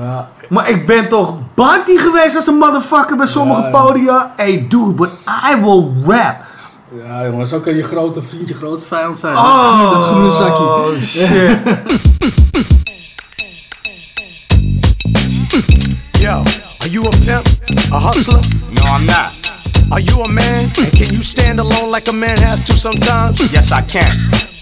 Ja. 0.00 0.28
Maar 0.48 0.68
ik 0.70 0.86
ben 0.86 1.08
toch 1.08 1.34
banty 1.54 1.96
geweest 1.96 2.36
als 2.36 2.46
een 2.46 2.58
motherfucker 2.58 3.16
bij 3.16 3.26
sommige 3.26 3.68
podia. 3.72 4.32
Hey 4.36 4.66
dude, 4.68 4.90
but 4.92 5.24
I 5.52 5.60
will 5.60 5.86
rap. 6.04 6.36
Ja 7.04 7.24
jongen, 7.24 7.46
zo 7.46 7.60
kan 7.60 7.74
je 7.74 7.82
grote 7.82 8.22
vriend 8.22 8.48
je 8.48 8.54
grootste 8.54 8.88
vijand 8.88 9.18
zijn. 9.18 9.36
Oh, 9.36 9.92
dat 9.92 10.02
groene 10.02 10.30
zakje. 10.30 10.62
Oh 10.62 11.00
shit. 11.00 11.58
are 16.86 16.88
you 16.88 17.02
a 17.02 17.10
pimp? 17.26 17.42
A 17.90 17.98
hustler? 17.98 18.38
No, 18.70 18.82
I'm 18.86 19.06
not. 19.06 19.34
Are 19.90 19.98
you 19.98 20.22
a 20.22 20.28
man? 20.30 20.70
And 20.78 20.92
can 20.94 21.10
you 21.10 21.20
stand 21.20 21.58
alone 21.58 21.90
like 21.90 22.06
a 22.06 22.12
man 22.12 22.38
has 22.38 22.62
to 22.62 22.74
sometimes? 22.74 23.42
Yes, 23.50 23.72
I 23.72 23.82
can. 23.82 24.06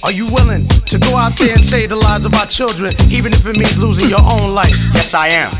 Are 0.03 0.13
you 0.13 0.25
willing 0.33 0.67
to 0.89 0.99
go 0.99 1.17
out 1.17 1.37
there 1.37 1.53
and 1.53 1.61
save 1.61 1.91
the 1.91 1.97
lives 1.97 2.25
of 2.25 2.33
our 2.35 2.47
children, 2.47 2.95
even 3.11 3.35
if 3.35 3.45
it 3.45 3.59
means 3.59 3.77
losing 3.77 4.09
your 4.09 4.25
own 4.41 4.55
life? 4.55 4.73
Yes, 4.97 5.13
I 5.13 5.29
am. 5.37 5.53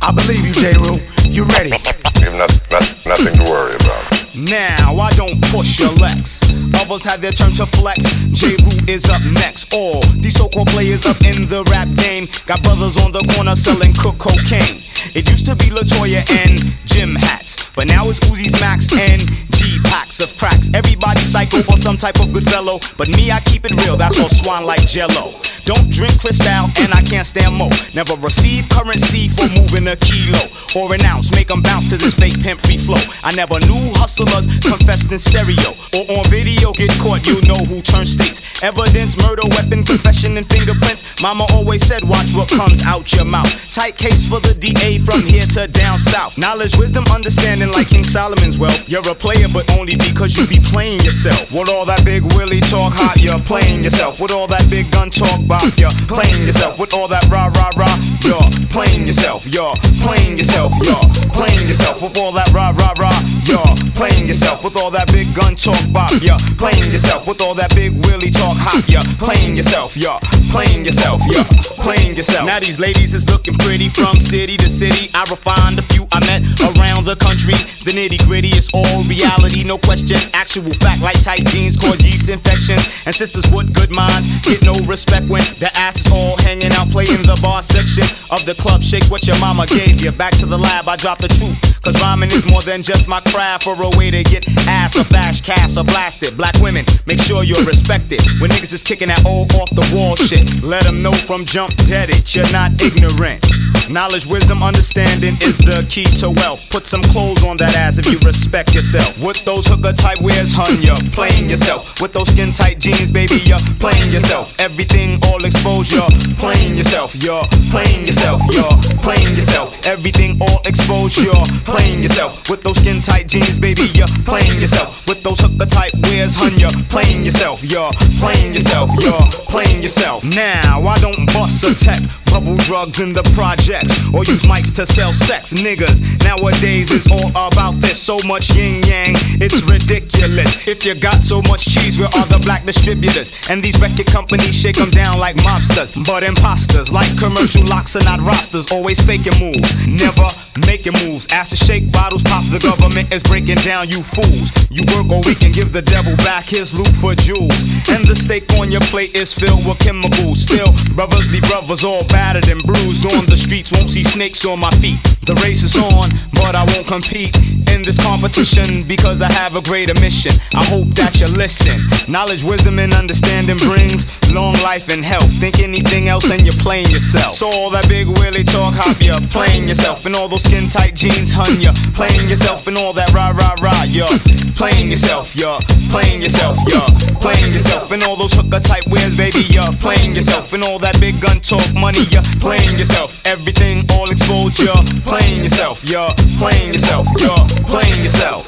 I 0.00 0.08
believe 0.08 0.40
you, 0.40 0.56
J. 0.56 0.72
Rue. 0.88 1.04
You 1.28 1.44
ready? 1.52 1.76
You 2.24 2.32
have 2.32 2.40
not, 2.40 2.52
not, 2.72 2.84
nothing 3.04 3.36
to 3.36 3.44
worry 3.52 3.76
about. 3.76 4.08
Now 4.32 4.96
I 4.96 5.12
don't 5.20 5.36
push 5.52 5.80
your 5.80 5.92
Lex. 6.00 6.40
Others 6.80 7.04
have 7.04 7.20
their 7.20 7.32
turn 7.32 7.52
to 7.60 7.66
flex. 7.66 8.00
J. 8.32 8.56
Roo 8.64 8.88
is 8.88 9.04
up 9.12 9.20
next. 9.36 9.68
All 9.74 10.00
these 10.16 10.40
so-called 10.40 10.68
players 10.68 11.04
up 11.04 11.20
in 11.28 11.44
the 11.52 11.60
rap 11.68 11.88
game 12.00 12.24
got 12.48 12.62
brothers 12.62 12.96
on 13.04 13.12
the 13.12 13.20
corner 13.36 13.56
selling 13.56 13.92
cook 13.92 14.16
cocaine. 14.16 14.85
It 15.16 15.30
used 15.30 15.46
to 15.46 15.56
be 15.56 15.70
Latoya 15.70 16.20
and 16.30 16.60
Jim 16.84 17.14
hats, 17.14 17.65
but 17.76 17.86
now 17.86 18.08
it's 18.08 18.18
Uzi's 18.20 18.58
Max 18.60 18.90
and 18.96 19.20
G 19.52 19.78
packs 19.84 20.18
of 20.18 20.36
cracks. 20.38 20.72
Everybody 20.74 21.20
psycho 21.20 21.60
or 21.70 21.76
some 21.76 21.96
type 21.96 22.18
of 22.18 22.32
good 22.32 22.44
fellow, 22.44 22.80
but 22.96 23.08
me 23.08 23.30
I 23.30 23.40
keep 23.40 23.64
it 23.64 23.76
real. 23.84 23.96
That's 23.96 24.18
all 24.18 24.30
swan 24.30 24.64
like 24.64 24.80
Jello. 24.88 25.36
Don't 25.66 25.90
drink 25.90 26.14
Cristal 26.20 26.70
and 26.78 26.94
I 26.94 27.02
can't 27.02 27.26
stand 27.26 27.56
mo. 27.56 27.68
Never 27.92 28.14
receive 28.22 28.68
currency 28.70 29.26
for 29.28 29.50
moving 29.50 29.88
a 29.88 29.96
kilo 29.96 30.38
or 30.78 30.94
an 30.94 31.02
ounce. 31.02 31.32
Make 31.32 31.50
'em 31.50 31.60
bounce 31.60 31.90
to 31.90 31.96
this 31.98 32.14
fake 32.14 32.40
pimp 32.40 32.60
free 32.60 32.78
flow. 32.78 33.02
I 33.24 33.34
never 33.34 33.58
knew 33.66 33.90
hustlers 33.98 34.46
confessed 34.62 35.10
in 35.10 35.18
stereo 35.18 35.74
or 35.92 36.04
on 36.18 36.24
video. 36.30 36.72
Get 36.72 36.96
caught, 37.00 37.26
you 37.26 37.42
know 37.42 37.58
who 37.66 37.82
turns 37.82 38.12
states. 38.12 38.40
Evidence, 38.62 39.16
murder, 39.16 39.42
weapon, 39.58 39.82
confession, 39.82 40.36
and 40.38 40.46
fingerprints. 40.46 41.02
Mama 41.20 41.44
always 41.52 41.84
said, 41.84 42.04
watch 42.04 42.32
what 42.32 42.48
comes 42.48 42.86
out 42.86 43.12
your 43.12 43.24
mouth. 43.24 43.50
Tight 43.72 43.96
case 43.96 44.24
for 44.24 44.38
the 44.38 44.54
DA 44.54 44.98
from 44.98 45.22
here 45.22 45.46
to 45.54 45.66
down 45.66 45.98
south. 45.98 46.38
Knowledge, 46.38 46.76
wisdom, 46.78 47.04
understanding 47.10 47.65
like 47.72 47.88
King 47.88 48.04
Solomon's 48.04 48.58
wealth. 48.58 48.88
You're 48.88 49.06
a 49.08 49.14
player, 49.14 49.48
but 49.48 49.70
only 49.78 49.96
because 49.96 50.36
you 50.36 50.46
be 50.46 50.60
playing 50.72 51.00
yourself. 51.00 51.52
With 51.52 51.68
all 51.68 51.84
that 51.86 52.04
big 52.04 52.22
willy 52.34 52.60
talk 52.60 52.92
hot, 52.94 53.16
you're 53.20 53.38
playing 53.48 53.84
yourself. 53.84 54.20
With 54.20 54.32
all 54.32 54.46
that 54.48 54.68
big 54.70 54.90
gun 54.90 55.10
talk 55.10 55.40
bop, 55.46 55.62
you're 55.76 55.90
playing 56.06 56.46
yourself. 56.46 56.78
With 56.78 56.94
all 56.94 57.08
that 57.08 57.24
rah 57.28 57.50
rah 57.50 57.72
rah, 57.76 57.96
you're 58.22 58.48
playing 58.70 59.06
yourself. 59.06 59.46
You're 59.46 59.74
playing 60.04 60.38
yourself. 60.38 60.72
You're 60.84 61.08
playing 61.32 61.68
yourself. 61.68 62.02
With 62.02 62.18
all 62.18 62.32
that 62.32 62.52
rah 62.52 62.70
rah 62.76 62.94
rah, 62.98 63.18
you're 63.48 63.74
playing 63.98 64.28
yourself. 64.28 64.62
With 64.62 64.76
all 64.76 64.90
that 64.90 65.10
big 65.12 65.34
gun 65.34 65.54
talk 65.54 65.80
bop, 65.92 66.12
you're 66.22 66.38
playing 66.60 66.92
yourself. 66.92 67.26
With 67.26 67.40
all 67.42 67.54
that 67.54 67.74
big 67.74 67.92
willy 68.06 68.30
talk 68.30 68.56
hot, 68.56 68.84
you're 68.88 69.04
playing 69.18 69.56
yourself. 69.56 69.96
You're 69.96 70.20
playing 70.52 70.84
yourself. 70.84 71.22
You're 71.26 71.44
playing 71.82 72.16
yourself. 72.16 72.46
Now 72.46 72.60
these 72.60 72.78
ladies 72.78 73.14
is 73.14 73.26
looking 73.28 73.54
pretty 73.58 73.88
from 73.88 74.16
city 74.16 74.56
to 74.56 74.68
city. 74.68 75.10
I 75.14 75.24
refined 75.30 75.78
a 75.78 75.82
few 75.82 76.06
I 76.12 76.20
met 76.26 76.42
around 76.62 77.04
the 77.04 77.16
country. 77.16 77.55
The 77.84 77.92
nitty 77.92 78.26
gritty 78.26 78.48
is 78.48 78.68
all 78.74 79.04
reality, 79.04 79.64
no 79.64 79.78
question. 79.78 80.16
Actual 80.32 80.72
fact 80.74 81.02
like 81.02 81.20
tight 81.22 81.44
jeans 81.46 81.76
cause 81.76 82.02
yeast 82.02 82.28
infections. 82.28 82.82
And 83.06 83.14
sisters 83.14 83.46
with 83.52 83.72
good 83.74 83.94
minds 83.94 84.26
get 84.42 84.62
no 84.62 84.74
respect 84.86 85.28
when 85.28 85.42
the 85.58 85.70
ass 85.76 86.06
is 86.06 86.12
all 86.12 86.36
hanging 86.38 86.72
out 86.72 86.88
playing 86.90 87.22
the 87.22 87.38
bar 87.42 87.62
section 87.62 88.04
of 88.30 88.44
the 88.46 88.54
club. 88.54 88.82
Shake 88.82 89.04
what 89.10 89.26
your 89.26 89.38
mama 89.38 89.66
gave 89.66 90.02
you. 90.04 90.12
Back 90.12 90.34
to 90.38 90.46
the 90.46 90.58
lab, 90.58 90.88
I 90.88 90.96
drop 90.96 91.18
the 91.18 91.28
truth. 91.28 91.75
Cause 91.86 92.02
rhyming 92.02 92.32
is 92.32 92.44
more 92.50 92.62
than 92.62 92.82
just 92.82 93.06
my 93.06 93.20
craft 93.20 93.62
for 93.62 93.80
a 93.80 93.90
way 93.96 94.10
to 94.10 94.24
get 94.24 94.44
ass 94.66 94.98
or 94.98 95.04
flash, 95.04 95.40
cast 95.40 95.78
or 95.78 95.84
blasted. 95.84 96.36
Black 96.36 96.58
women, 96.60 96.84
make 97.06 97.20
sure 97.20 97.44
you're 97.44 97.62
respected. 97.62 98.20
When 98.40 98.50
niggas 98.50 98.74
is 98.74 98.82
kicking 98.82 99.06
that 99.06 99.24
old 99.24 99.52
off 99.54 99.70
the 99.70 99.86
wall 99.94 100.16
shit, 100.16 100.64
let 100.64 100.82
them 100.82 101.00
know 101.00 101.12
from 101.12 101.44
jump 101.44 101.72
dead 101.86 102.10
it. 102.10 102.34
You're 102.34 102.50
not 102.50 102.72
ignorant. 102.82 103.46
Knowledge, 103.88 104.26
wisdom, 104.26 104.64
understanding 104.64 105.38
is 105.46 105.58
the 105.58 105.86
key 105.88 106.10
to 106.18 106.30
wealth. 106.30 106.58
Put 106.70 106.82
some 106.86 107.02
clothes 107.14 107.46
on 107.46 107.56
that 107.58 107.76
ass 107.76 107.98
if 107.98 108.10
you 108.10 108.18
respect 108.26 108.74
yourself. 108.74 109.14
With 109.22 109.44
those 109.44 109.68
hooker 109.68 109.92
type 109.92 110.20
wears, 110.20 110.50
hun, 110.50 110.82
you're 110.82 110.98
playing 111.14 111.48
yourself. 111.48 112.02
With 112.02 112.12
those 112.12 112.26
skin 112.34 112.52
tight 112.52 112.80
jeans, 112.80 113.12
baby, 113.12 113.38
you're 113.46 113.62
playing 113.78 114.10
yourself. 114.10 114.58
Everything 114.58 115.22
all 115.30 115.44
exposed, 115.44 115.94
you're 115.94 116.10
playing 116.34 116.74
yourself. 116.74 117.14
You're 117.22 117.46
playing 117.70 118.10
yourself. 118.10 118.42
You're 118.50 118.74
playing 119.06 119.38
yourself. 119.38 119.70
Everything 119.86 120.34
all 120.42 120.58
exposed, 120.66 121.22
you're 121.22 121.46
playing 121.76 122.02
yourself. 122.02 122.48
With 122.48 122.62
those 122.62 122.78
skin 122.78 123.00
tight 123.00 123.28
jeans, 123.28 123.58
baby, 123.58 123.82
you're 123.94 124.06
playing 124.24 124.60
yourself. 124.60 125.06
With 125.06 125.22
those 125.22 125.40
hooker 125.56 125.70
type 125.70 125.92
wears, 126.02 126.34
hun, 126.34 126.58
you're 126.58 126.70
playing 126.88 127.24
yourself. 127.24 127.62
You're 127.64 127.90
playing 128.18 128.54
yourself. 128.54 128.90
You're 129.00 129.26
playing 129.48 129.82
yourself. 129.82 130.24
Now 130.24 130.80
I 130.82 130.98
don't 130.98 131.26
bust 131.32 131.64
a 131.64 131.74
tech, 131.74 132.00
bubble 132.26 132.56
drugs 132.56 133.00
in 133.00 133.12
the 133.12 133.22
projects, 133.34 133.92
or 134.12 134.24
use 134.24 134.44
mics 134.44 134.74
to 134.76 134.86
sell 134.86 135.12
sex, 135.12 135.52
niggas. 135.52 136.02
Nowadays 136.24 136.92
it's 136.92 137.10
all 137.10 137.30
about 137.48 137.74
this, 137.80 138.00
so 138.02 138.18
much 138.26 138.54
yin 138.54 138.82
yang, 138.84 139.14
it's 139.40 139.62
ridiculous. 139.64 140.66
If 140.66 140.84
you 140.84 140.94
got 140.94 141.22
so 141.24 141.42
much 141.42 141.64
cheese, 141.66 141.98
where 141.98 142.12
are 142.16 142.26
the 142.26 142.40
black 142.44 142.64
distributors? 142.64 143.32
And 143.50 143.62
these 143.62 143.80
record 143.80 144.06
companies 144.06 144.54
shake 144.54 144.76
them 144.76 144.90
down 144.90 145.18
like 145.18 145.36
mobsters, 145.36 145.92
but 146.06 146.22
imposters 146.22 146.92
like 146.92 147.08
commercial 147.18 147.64
locks 147.64 147.96
are 147.96 148.04
not 148.04 148.20
rosters, 148.20 148.70
always 148.72 149.00
faking 149.00 149.36
moves, 149.40 149.86
never 149.86 150.28
making 150.66 150.94
moves. 151.04 151.26
To 151.46 151.54
shake 151.54 151.92
bottles, 151.92 152.24
pop. 152.24 152.42
The 152.50 152.58
government 152.58 153.12
is 153.12 153.22
breaking 153.22 153.62
down 153.62 153.88
you 153.88 154.02
fools. 154.02 154.50
You 154.66 154.82
work 154.96 155.06
or 155.12 155.22
we 155.22 155.36
can 155.46 155.52
give 155.52 155.72
the 155.72 155.82
devil 155.82 156.16
back 156.16 156.46
his 156.46 156.74
loot 156.74 156.88
for 156.88 157.14
jewels, 157.14 157.64
and 157.90 158.04
the 158.06 158.16
steak 158.16 158.52
on 158.54 158.70
your 158.70 158.80
plate 158.82 159.14
is 159.14 159.32
filled 159.32 159.64
with 159.64 159.78
chemicals. 159.78 160.42
Still, 160.42 160.72
brothers 160.94 161.30
leave 161.30 161.42
brothers 161.42 161.84
all 161.84 162.04
battered 162.08 162.48
and 162.48 162.60
bruised 162.64 163.06
on 163.14 163.26
the 163.26 163.36
streets. 163.36 163.70
Won't 163.70 163.90
see 163.90 164.02
snakes 164.02 164.44
on 164.44 164.58
my 164.58 164.70
feet. 164.82 165.15
The 165.26 165.34
race 165.42 165.64
is 165.64 165.74
on, 165.74 166.06
but 166.38 166.54
I 166.54 166.62
won't 166.70 166.86
compete 166.86 167.34
in 167.74 167.82
this 167.82 167.98
competition 167.98 168.86
because 168.86 169.20
I 169.20 169.32
have 169.32 169.56
a 169.56 169.60
greater 169.60 169.94
mission. 169.98 170.30
I 170.54 170.62
hope 170.70 170.86
that 170.94 171.18
you 171.18 171.26
listen. 171.34 171.82
Knowledge, 172.06 172.44
wisdom, 172.44 172.78
and 172.78 172.94
understanding 172.94 173.58
brings 173.58 174.06
long 174.32 174.54
life 174.62 174.86
and 174.86 175.04
health. 175.04 175.26
Think 175.42 175.58
anything 175.58 176.06
else 176.06 176.30
and 176.30 176.46
you're 176.46 176.60
playing 176.62 176.86
yourself. 176.94 177.34
So 177.34 177.50
all 177.58 177.70
that 177.70 177.88
big 177.88 178.06
willy 178.06 178.44
talk, 178.44 178.78
hop, 178.78 179.02
you're 179.02 179.18
playing 179.34 179.66
yourself. 179.66 180.06
And 180.06 180.14
all 180.14 180.28
those 180.28 180.44
skin 180.44 180.68
tight 180.68 180.94
jeans, 180.94 181.32
hun, 181.34 181.58
you're 181.60 181.74
playing 181.98 182.30
yourself. 182.30 182.66
And 182.66 182.78
all 182.78 182.92
that 182.94 183.10
rah 183.10 183.34
rah 183.34 183.58
rah, 183.58 183.82
you're 183.82 184.06
playing 184.54 184.90
yourself. 184.90 185.34
You're 185.34 185.58
playing 185.90 186.22
yourself. 186.22 186.56
You're 186.70 186.86
playing 187.18 187.52
yourself. 187.52 187.90
And 187.90 188.02
all 188.04 188.14
those 188.14 188.32
hooker 188.32 188.60
type 188.60 188.86
wears, 188.86 189.14
baby, 189.14 189.42
you're 189.50 189.74
playing 189.82 190.14
yourself. 190.14 190.52
And 190.52 190.62
all 190.62 190.78
that 190.80 191.00
big 191.00 191.20
gun 191.20 191.42
talk, 191.42 191.66
money, 191.74 192.06
you're 192.14 192.26
playing 192.38 192.78
yourself. 192.78 193.10
Everything 193.26 193.82
all 193.90 194.05
you're 194.30 194.82
playing 195.04 195.38
yourself. 195.44 195.82
You're 195.84 196.12
playing 196.38 196.72
yourself. 196.74 197.06
You're 197.18 197.46
playing 197.66 198.02
yourself. 198.02 198.46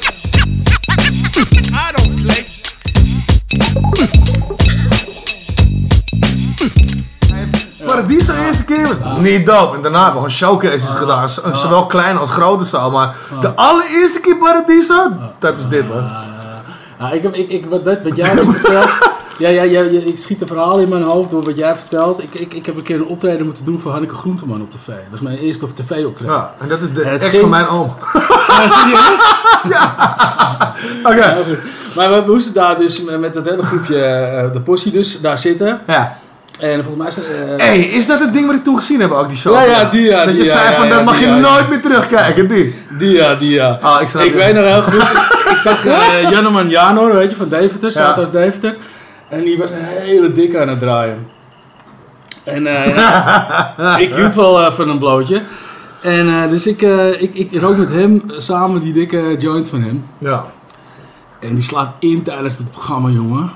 I 1.73 1.91
don't 1.95 2.21
play. 2.21 2.45
Paradiso 7.85 8.33
de 8.33 8.45
eerste 8.47 8.65
keer 8.65 8.87
was 8.87 8.97
niet 9.21 9.45
dope. 9.45 9.75
En 9.75 9.81
daarna 9.81 10.03
hebben 10.03 10.23
we 10.23 10.29
gewoon 10.29 10.59
showcases 10.59 10.95
gedaan. 10.95 11.29
Z- 11.29 11.39
Zowel 11.53 11.85
klein 11.85 12.17
als 12.17 12.29
grote 12.31 12.63
zaal. 12.65 12.91
Maar 12.91 13.15
de 13.41 13.55
allereerste 13.55 14.19
keer 14.19 14.37
Paradiso, 14.37 15.11
dat 15.39 15.57
is 15.59 15.67
dit 15.67 15.87
man. 15.87 16.09
Ja, 16.99 17.11
ik 17.11 17.23
heb, 17.23 17.33
ik, 17.35 17.49
ik, 17.49 17.65
wat, 17.65 17.85
dat, 17.85 18.01
wat 18.03 18.15
jij 18.15 18.35
vertelt, 18.35 18.89
Ja, 19.39 19.49
ja, 19.49 19.63
ja, 19.63 19.81
ik 20.05 20.17
schiet 20.17 20.41
een 20.41 20.47
verhaal 20.47 20.79
in 20.79 20.89
mijn 20.89 21.01
hoofd 21.03 21.31
door 21.31 21.43
wat 21.43 21.57
jij 21.57 21.75
vertelt. 21.75 22.23
Ik, 22.23 22.33
ik, 22.35 22.53
ik 22.53 22.65
heb 22.65 22.75
een 22.75 22.83
keer 22.83 22.95
een 22.95 23.05
optreden 23.05 23.45
moeten 23.45 23.65
doen 23.65 23.79
voor 23.79 23.91
Hanneke 23.91 24.15
Groenteman 24.15 24.61
op 24.61 24.69
tv. 24.69 24.85
Dat 24.87 24.95
is 25.13 25.19
mijn 25.19 25.37
eerste 25.37 25.65
of 25.65 25.73
tv-optreden. 25.73 26.33
Ja, 26.35 26.53
en 26.59 26.67
dat 26.69 26.81
is 26.81 26.93
de 26.93 27.01
ex 27.03 27.23
ging- 27.25 27.39
van 27.41 27.49
mijn 27.49 27.67
oom. 27.67 27.95
Ja, 28.47 28.69
serieus? 28.69 29.21
Oké. 31.09 31.15
Ja, 31.15 31.37
goed. 31.47 31.57
Maar 31.95 32.09
we 32.25 32.31
moesten 32.31 32.53
daar 32.53 32.77
dus 32.77 33.01
met 33.19 33.35
het 33.35 33.49
hele 33.49 33.63
groepje, 33.63 34.01
eh, 34.03 34.51
de 34.53 34.61
possie 34.61 34.91
dus, 34.91 35.21
daar 35.21 35.37
zitten. 35.37 35.79
Ja. 35.87 36.17
En 36.59 36.83
volgens 36.83 36.97
mij 36.97 37.07
is 37.07 37.15
het... 37.15 37.25
eh, 37.59 37.65
Hé, 37.65 37.73
is 37.73 38.05
dat 38.05 38.19
het 38.19 38.33
ding 38.33 38.45
wat 38.45 38.55
ik 38.55 38.63
toen 38.63 38.77
gezien 38.77 38.99
heb 39.01 39.11
ook, 39.11 39.27
die 39.29 39.37
show? 39.37 39.53
Ja, 39.53 39.63
ja, 39.63 39.85
die, 39.85 40.01
ja, 40.01 40.17
Dat 40.25 40.33
die, 40.33 40.43
je 40.43 40.49
ja, 40.49 40.51
zei 40.57 40.73
van, 40.73 40.87
ja, 40.87 40.95
dat 40.95 41.03
mag 41.03 41.19
je 41.19 41.27
nooit 41.27 41.69
meer 41.69 41.81
terugkijken, 41.81 42.47
die. 42.47 42.75
Die 42.97 43.11
ja, 43.15 43.35
die 43.35 43.49
ja. 43.53 43.77
Ah, 43.81 44.01
ik 44.01 44.07
snap 44.07 44.23
ik 44.23 44.33
weet 44.33 44.53
nog 44.53 44.63
heel 44.63 44.81
goed. 44.81 44.93
ik, 45.01 45.49
ik 45.49 45.57
zag 45.57 45.85
uh, 45.85 46.29
Janneman 46.29 46.69
Janor, 46.69 47.13
weet 47.13 47.29
je, 47.31 47.35
van 47.37 47.49
Deventer. 47.49 47.91
Zuidoost 47.91 48.31
Deventer. 48.31 48.75
En 49.29 49.43
die 49.43 49.57
was 49.57 49.71
een 49.71 49.83
hele 49.83 50.31
dik 50.31 50.55
aan 50.55 50.67
het 50.67 50.79
draaien. 50.79 51.27
En 52.43 52.67
eh, 52.67 52.95
ja, 52.95 53.97
ik 53.97 54.13
hield 54.13 54.33
wel 54.33 54.59
eh, 54.59 54.71
van 54.71 54.89
een 54.89 54.99
blootje. 54.99 55.41
En 56.01 56.27
eh, 56.27 56.49
dus 56.49 56.67
ik, 56.67 56.81
ik, 57.19 57.33
ik 57.33 57.61
rook 57.61 57.77
met 57.77 57.93
hem 57.93 58.23
samen 58.27 58.81
die 58.81 58.93
dikke 58.93 59.35
joint 59.39 59.67
van 59.67 59.81
hem. 59.81 60.05
Ja. 60.17 60.45
En 61.39 61.53
die 61.53 61.63
slaat 61.63 61.93
in 61.99 62.23
tijdens 62.23 62.57
het 62.57 62.71
programma, 62.71 63.09
jongen. 63.09 63.49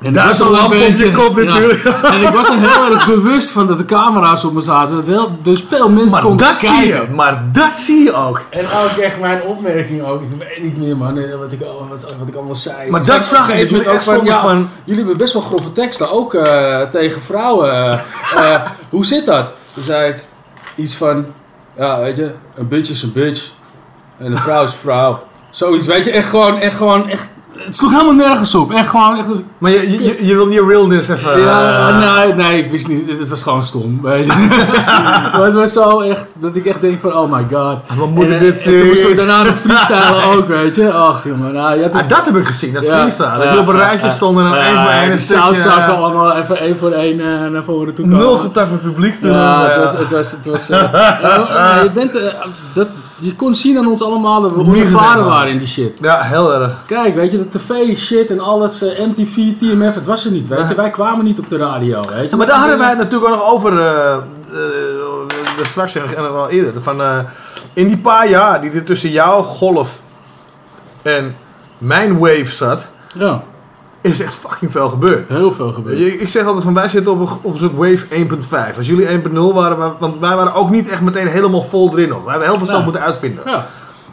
En 0.00 0.12
Daar 0.12 0.30
is 0.30 0.38
een 0.38 0.46
al 0.46 0.52
lamp 0.52 0.66
op 0.66 0.72
je 0.72 0.78
beetje- 0.78 1.12
kop 1.12 1.36
natuurlijk. 1.36 1.84
Ja. 1.84 2.02
En 2.14 2.22
ik 2.22 2.28
was 2.28 2.48
er 2.48 2.54
heel 2.58 2.92
erg 2.94 3.06
bewust 3.06 3.50
van 3.50 3.66
dat 3.66 3.78
de 3.78 3.84
camera's 3.84 4.44
op 4.44 4.52
me 4.52 4.60
zaten. 4.60 4.94
Dat 4.94 5.06
heel, 5.06 5.36
dus 5.42 5.64
veel 5.68 5.88
mensen 5.88 6.10
Maar 6.10 6.22
konden 6.22 6.46
dat 6.46 6.58
kijken. 6.58 6.78
zie 6.78 6.86
je, 6.86 7.04
maar 7.14 7.44
dat 7.52 7.76
zie 7.76 8.04
je 8.04 8.12
ook. 8.12 8.40
En 8.50 8.60
ook 8.64 8.96
echt 9.02 9.20
mijn 9.20 9.42
opmerking 9.42 10.02
ook. 10.06 10.22
Ik 10.22 10.28
weet 10.38 10.62
niet 10.62 10.76
meer 10.76 10.96
man, 10.96 11.18
eh, 11.18 11.34
wat 11.38 11.52
ik, 11.52 11.60
wat, 11.88 12.02
wat 12.18 12.28
ik 12.28 12.34
allemaal 12.34 12.54
zei. 12.54 12.90
Maar 12.90 13.04
dat 13.04 13.24
zag 13.24 13.48
ik, 13.50 13.70
jullie 13.70 13.88
echt 13.90 14.02
stonden 14.02 14.34
van- 14.40 14.68
Jullie 14.84 15.00
hebben 15.00 15.18
best 15.18 15.32
wel 15.32 15.42
grove 15.42 15.72
teksten, 15.72 16.10
ook 16.10 16.34
eh, 16.34 16.80
tegen 16.82 17.22
vrouwen. 17.22 17.72
Eh, 17.72 17.92
eh, 18.52 18.60
hoe 18.90 19.06
zit 19.06 19.26
dat? 19.26 19.52
Toen 19.74 19.82
zei 19.82 20.08
ik 20.10 20.24
iets 20.74 20.94
van, 20.94 21.26
ja 21.76 21.98
weet 22.00 22.16
je, 22.16 22.32
een 22.54 22.68
bitch 22.68 22.90
is 22.90 23.02
een 23.02 23.12
bitch. 23.12 23.50
En 24.18 24.30
een 24.30 24.38
vrouw 24.38 24.64
is 24.64 24.70
een 24.70 24.76
vrouw. 24.78 25.22
Zoiets, 25.50 25.86
weet 25.86 26.04
je, 26.04 26.10
echt 26.10 26.28
gewoon, 26.28 26.58
echt 26.58 26.76
gewoon, 26.76 27.08
echt... 27.08 27.28
Het 27.58 27.76
sloeg 27.76 27.90
helemaal 27.90 28.14
nergens 28.14 28.54
op. 28.54 28.72
Echt 28.72 28.88
gewoon, 28.88 29.16
echt... 29.16 29.26
Maar 29.58 29.70
je, 29.70 29.90
je, 29.90 30.26
je, 30.26 30.34
wil 30.34 30.48
je 30.48 30.66
realness 30.66 31.08
even... 31.08 31.40
Ja, 31.40 31.88
eh, 31.88 31.98
nee, 31.98 32.34
nee, 32.34 32.64
ik 32.64 32.70
wist 32.70 32.88
niet. 32.88 33.18
Het 33.18 33.28
was 33.28 33.42
gewoon 33.42 33.62
stom. 33.62 34.00
Weet 34.02 34.26
je. 34.26 34.32
maar 35.32 35.44
het 35.44 35.54
was 35.54 35.72
zo 35.72 36.00
echt 36.00 36.26
dat 36.40 36.56
ik 36.56 36.66
echt 36.66 36.80
denk 36.80 37.00
van, 37.00 37.12
oh 37.12 37.32
my 37.32 37.46
god. 37.52 37.76
Wat 37.96 38.08
moet 38.08 38.24
ik 38.24 38.30
eh, 38.30 38.40
dit 38.40 38.62
en 38.62 38.78
toen 38.78 38.86
moest 38.86 39.02
ik 39.02 39.06
zien? 39.06 39.16
daarna 39.16 39.42
nog 39.42 39.54
freestylen 39.54 40.24
ook, 40.24 40.48
weet 40.48 40.74
je. 40.74 40.92
Ach 40.92 41.24
jongen, 41.24 41.52
nou, 41.52 41.78
je 41.78 41.92
Ah, 41.92 42.08
dat 42.08 42.24
heb 42.24 42.36
ik 42.36 42.46
gezien, 42.46 42.72
dat 42.72 42.86
Ja, 42.86 43.00
freestyle. 43.00 43.38
Dat 43.38 43.52
je 43.52 43.58
op 43.58 43.66
een 43.66 43.76
rijtje 43.76 44.10
stond 44.10 44.38
en 44.38 44.44
dan 44.44 44.54
één 44.54 44.80
voor 44.80 44.90
één 44.90 45.02
die 45.02 45.12
een 45.12 45.18
stukje... 45.18 45.42
zoutzakken 45.42 45.94
eh, 45.94 46.02
allemaal 46.02 46.36
even 46.36 46.58
één 46.58 46.78
voor 46.78 46.90
één 46.90 47.16
naar 47.52 47.62
voren 47.64 47.94
toe 47.94 48.04
komen. 48.04 48.20
Nul 48.20 48.38
contact 48.38 48.70
met 48.70 48.82
het 48.82 48.92
publiek 48.92 49.14
Ja, 49.20 49.64
het 49.64 49.76
was, 49.76 49.92
het 49.98 50.10
was, 50.10 50.30
het 50.30 50.46
was 50.46 50.70
eh, 50.70 51.82
je, 51.82 51.90
bent, 51.94 52.12
dat, 52.74 52.88
je 53.18 53.34
kon 53.34 53.54
zien 53.54 53.78
aan 53.78 53.86
ons 53.86 54.02
allemaal 54.02 54.40
dat 54.40 54.54
we 54.54 54.58
onervaren 54.60 55.08
gedaan. 55.08 55.24
waren 55.24 55.50
in 55.50 55.58
die 55.58 55.66
shit. 55.68 55.98
Ja, 56.00 56.20
heel 56.22 56.54
erg. 56.54 56.82
Kijk, 56.86 57.14
weet 57.14 57.32
je, 57.32 57.38
de 57.48 57.58
tv 57.58 57.96
shit 57.98 58.30
en 58.30 58.40
al 58.40 58.58
dat 58.58 58.80
eh, 58.80 59.06
MTV, 59.06 59.56
TMF, 59.58 59.94
het 59.94 60.06
was 60.06 60.24
er 60.24 60.30
niet, 60.30 60.48
weet 60.48 60.68
je. 60.68 60.74
Wij 60.74 60.90
kwamen 60.90 61.24
niet 61.24 61.38
op 61.38 61.48
de 61.48 61.56
radio, 61.56 62.00
weet 62.08 62.24
je. 62.24 62.28
Ja, 62.30 62.36
maar 62.36 62.46
daar 62.46 62.58
hadden 62.58 62.78
wij 62.78 62.88
het 62.88 62.98
natuurlijk 62.98 63.24
ook 63.32 63.36
nog 63.38 63.50
over, 63.52 63.78
eh, 63.78 64.16
dat 65.56 65.66
straks 65.66 65.94
en 65.94 66.32
wel 66.32 66.48
eerder, 66.48 66.82
van 66.82 67.00
eh, 67.00 67.18
in 67.72 67.86
die 67.88 67.98
paar 67.98 68.28
jaar 68.28 68.60
die 68.60 68.70
er 68.70 68.84
tussen 68.84 69.10
jouw 69.10 69.42
golf 69.42 70.02
en 71.02 71.36
mijn 71.78 72.18
wave 72.18 72.46
zat, 72.46 72.88
Ja, 73.14 73.42
is 74.10 74.20
echt 74.20 74.34
fucking 74.34 74.72
veel 74.72 74.88
gebeurd. 74.88 75.28
heel 75.28 75.52
veel 75.52 75.72
gebeurd. 75.72 75.98
Je, 75.98 76.18
Ik 76.18 76.28
zeg 76.28 76.44
altijd 76.46 76.64
van 76.64 76.74
wij 76.74 76.88
zitten 76.88 77.12
op 77.12 77.20
een, 77.20 77.28
op 77.42 77.52
een 77.52 77.58
soort 77.58 77.74
wave 77.74 78.06
1.5. 78.72 78.76
Als 78.76 78.86
jullie 78.86 79.06
1.0 79.06 79.54
waren, 79.54 79.76
wa- 79.78 79.94
want 79.98 80.20
wij 80.20 80.36
waren 80.36 80.54
ook 80.54 80.70
niet 80.70 80.88
echt 80.90 81.00
meteen 81.00 81.26
helemaal 81.26 81.62
vol 81.62 81.90
erin 81.92 82.08
nog. 82.08 82.24
We 82.24 82.30
hebben 82.30 82.48
heel 82.48 82.56
veel 82.58 82.66
zelf 82.66 82.78
Ja. 82.78 82.84
moeten 82.84 83.02
uitvinden. 83.02 83.42
Ja. 83.46 83.66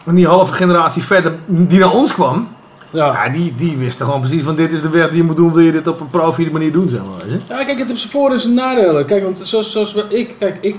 En 0.06 0.16
die 0.16 0.28
halve 0.28 0.54
generatie 0.54 1.04
verder 1.04 1.36
die 1.46 1.80
naar 1.80 1.92
ons 1.92 2.14
kwam, 2.14 2.48
Ja. 2.90 3.06
ja, 3.26 3.30
die, 3.34 3.54
die 3.58 3.78
wisten 3.78 4.06
gewoon 4.06 4.20
precies 4.22 4.44
van 4.44 4.56
dit 4.56 4.72
is 4.72 4.82
de 4.82 4.90
weg 4.90 5.08
die 5.08 5.18
je 5.18 5.24
moet 5.24 5.36
doen, 5.36 5.54
wil 5.54 5.64
je 5.64 5.72
dit 5.72 5.88
op 5.88 6.00
een 6.00 6.08
profiele 6.08 6.52
manier 6.52 6.72
doen, 6.72 6.90
zeg 6.90 7.00
maar. 7.00 7.28
Weet 7.28 7.42
je? 7.48 7.54
Ja, 7.54 7.64
kijk, 7.64 7.78
het 7.80 7.88
heeft 7.88 8.00
zijn 8.00 8.12
voor- 8.12 8.32
en 8.32 8.40
zijn 8.40 8.54
nadelen. 8.54 9.06
Kijk, 9.06 9.24
want 9.24 9.40
zoals, 9.44 9.72
zoals 9.72 9.94
we- 9.94 10.06
ik, 10.10 10.36
kijk, 10.40 10.58
ik 10.62 10.76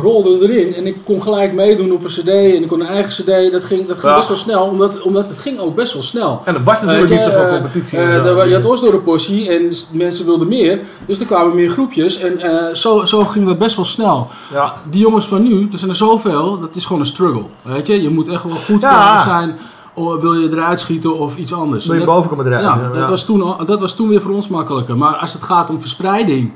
rolde 0.00 0.48
erin 0.48 0.74
en 0.74 0.86
ik 0.86 0.96
kon 1.04 1.22
gelijk 1.22 1.52
meedoen 1.52 1.92
op 1.92 2.04
een 2.04 2.10
cd 2.10 2.28
en 2.28 2.62
ik 2.62 2.68
kon 2.68 2.80
een 2.80 2.86
eigen 2.86 3.10
cd. 3.12 3.52
Dat 3.52 3.64
ging, 3.64 3.86
dat 3.86 3.98
ging 3.98 4.12
Ja. 4.12 4.16
best 4.16 4.28
wel 4.28 4.36
snel, 4.36 4.62
omdat, 4.62 5.00
omdat 5.00 5.28
het 5.28 5.38
ging 5.38 5.58
ook 5.58 5.74
best 5.74 5.92
wel 5.92 6.02
snel. 6.02 6.40
En 6.44 6.54
er 6.54 6.62
was 6.62 6.80
natuurlijk 6.80 7.08
Weet 7.08 7.18
niet 7.18 7.28
zoveel 7.32 7.46
eh, 7.46 7.52
competitie. 7.60 7.98
eh, 7.98 8.14
en 8.14 8.24
zo. 8.24 8.44
je 8.44 8.54
had 8.54 8.64
Oslo 8.64 8.90
een 8.92 9.02
portie 9.02 9.48
en 9.48 9.72
mensen 9.92 10.24
wilden 10.26 10.48
meer, 10.48 10.80
dus 11.06 11.20
er 11.20 11.26
kwamen 11.26 11.54
meer 11.54 11.70
groepjes 11.70 12.18
en 12.18 12.38
eh, 12.40 12.74
zo, 12.74 13.04
zo 13.04 13.24
ging 13.24 13.46
dat 13.46 13.58
best 13.58 13.76
wel 13.76 13.84
snel. 13.84 14.28
Ja. 14.52 14.74
Die 14.90 15.00
jongens 15.00 15.26
van 15.26 15.42
nu, 15.42 15.68
er 15.72 15.78
zijn 15.78 15.90
er 15.90 15.96
zoveel, 15.96 16.60
dat 16.60 16.76
is 16.76 16.84
gewoon 16.84 17.00
een 17.00 17.06
struggle. 17.08 17.42
Weet 17.62 17.86
je, 17.86 18.02
je 18.02 18.08
moet 18.08 18.28
echt 18.28 18.42
wel 18.42 18.56
goed 18.56 18.82
Ja. 18.82 19.22
zijn. 19.22 19.58
Of 19.94 20.20
wil 20.20 20.32
je 20.32 20.48
eruit 20.50 20.80
schieten 20.80 21.18
of 21.18 21.36
iets 21.36 21.52
anders? 21.52 21.86
Wil 21.86 21.94
je 21.94 22.00
En 22.00 22.06
dat- 22.06 22.14
boven 22.16 22.30
komen 22.30 22.46
eruit, 22.46 22.64
Ja, 22.64 22.90
ja. 22.94 22.98
dat, 23.00 23.08
Was 23.08 23.24
toen, 23.24 23.54
dat 23.66 23.80
was 23.80 23.94
toen 23.94 24.08
weer 24.08 24.20
voor 24.20 24.34
ons 24.34 24.48
makkelijker. 24.48 24.96
Maar 24.96 25.14
als 25.16 25.32
het 25.32 25.42
gaat 25.42 25.70
om 25.70 25.80
verspreiding 25.80 26.52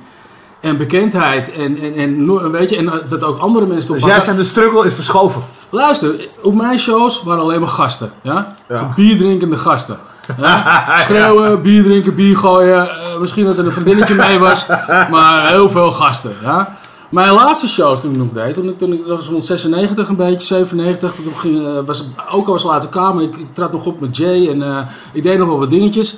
en 0.67 0.77
bekendheid 0.77 1.53
en, 1.53 1.79
en, 1.79 1.95
en, 1.95 2.51
weet 2.51 2.71
je, 2.71 2.77
en 2.77 2.89
eh, 2.89 2.95
dat 3.09 3.23
ook 3.23 3.39
andere 3.39 3.67
mensen... 3.67 3.93
Dus 3.95 4.05
jij 4.05 4.21
zegt 4.21 4.37
de 4.37 4.45
struggle 4.45 4.87
is 4.87 4.95
verschoven. 4.95 5.43
Luister, 5.71 6.11
op 6.43 6.55
mijn 6.55 6.79
shows 6.79 7.23
waren 7.23 7.43
alleen 7.43 7.61
maar 7.61 7.69
gasten. 7.69 8.11
Ja? 8.23 8.57
Ja. 8.69 8.93
Bierdrinkende 8.97 9.57
gasten. 9.57 9.97
Ja? 10.41 10.85
Schreeuwen, 10.99 11.63
bier 11.63 11.83
drinken, 11.83 12.15
bier 12.15 12.37
gooien. 12.37 12.89
eh, 12.91 13.19
misschien 13.19 13.45
dat 13.45 13.59
er 13.59 13.67
een 13.67 13.73
vriendinnetje 13.73 14.15
mee 14.27 14.39
was. 14.39 14.67
Maar 15.11 15.49
heel 15.49 15.71
veel 15.71 15.91
gasten. 15.93 16.33
Ja? 16.43 16.77
Mijn 17.09 17.33
laatste 17.33 17.69
shows 17.69 18.01
toen 18.01 18.11
ik 18.11 18.17
nog 18.17 18.33
deed, 18.33 18.55
toen 18.55 18.69
ik, 18.69 18.79
toen 18.79 18.93
ik, 18.93 19.07
dat 19.07 19.19
was 19.19 19.29
rond 19.29 19.45
96 19.45 20.09
een 20.09 20.17
beetje, 20.17 20.47
97. 20.47 21.13
Toen 21.23 21.33
ging, 21.37 21.67
eh, 21.67 21.73
was, 21.85 22.05
ook 22.31 22.47
al 22.47 22.53
was 22.53 22.69
uit 22.69 22.83
elkaar, 22.83 23.15
maar 23.15 23.23
ik, 23.23 23.37
ik 23.37 23.55
trad 23.55 23.73
nog 23.73 23.87
op 23.87 24.01
met 24.01 24.17
Jay 24.17 24.49
en 24.49 24.89
ik 25.13 25.23
deed 25.23 25.39
nog 25.39 25.49
wel 25.49 25.59
wat 25.59 25.71
dingetjes. 25.71 26.17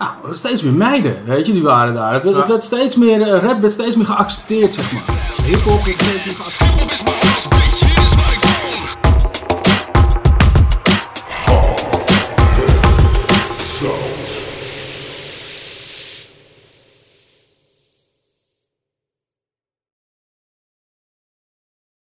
Nou, 0.00 0.36
steeds 0.36 0.62
meer 0.62 0.72
meiden, 0.72 1.16
weet 1.24 1.46
je, 1.46 1.52
die 1.52 1.62
waren 1.62 1.94
daar. 1.94 2.12
Het, 2.12 2.24
werd- 2.48 2.64
steeds 2.64 2.94
meer, 2.96 3.22
eh, 3.22 3.42
rap 3.42 3.60
werd 3.60 3.72
steeds 3.72 3.96
meer 3.96 4.06
geaccepteerd, 4.06 4.74
zeg 4.74 4.92
maar. 4.92 5.02
Hip-hop 5.44 5.80
steeds 5.80 6.02
meer 6.24 6.34
geaccepteerd. 6.36 7.49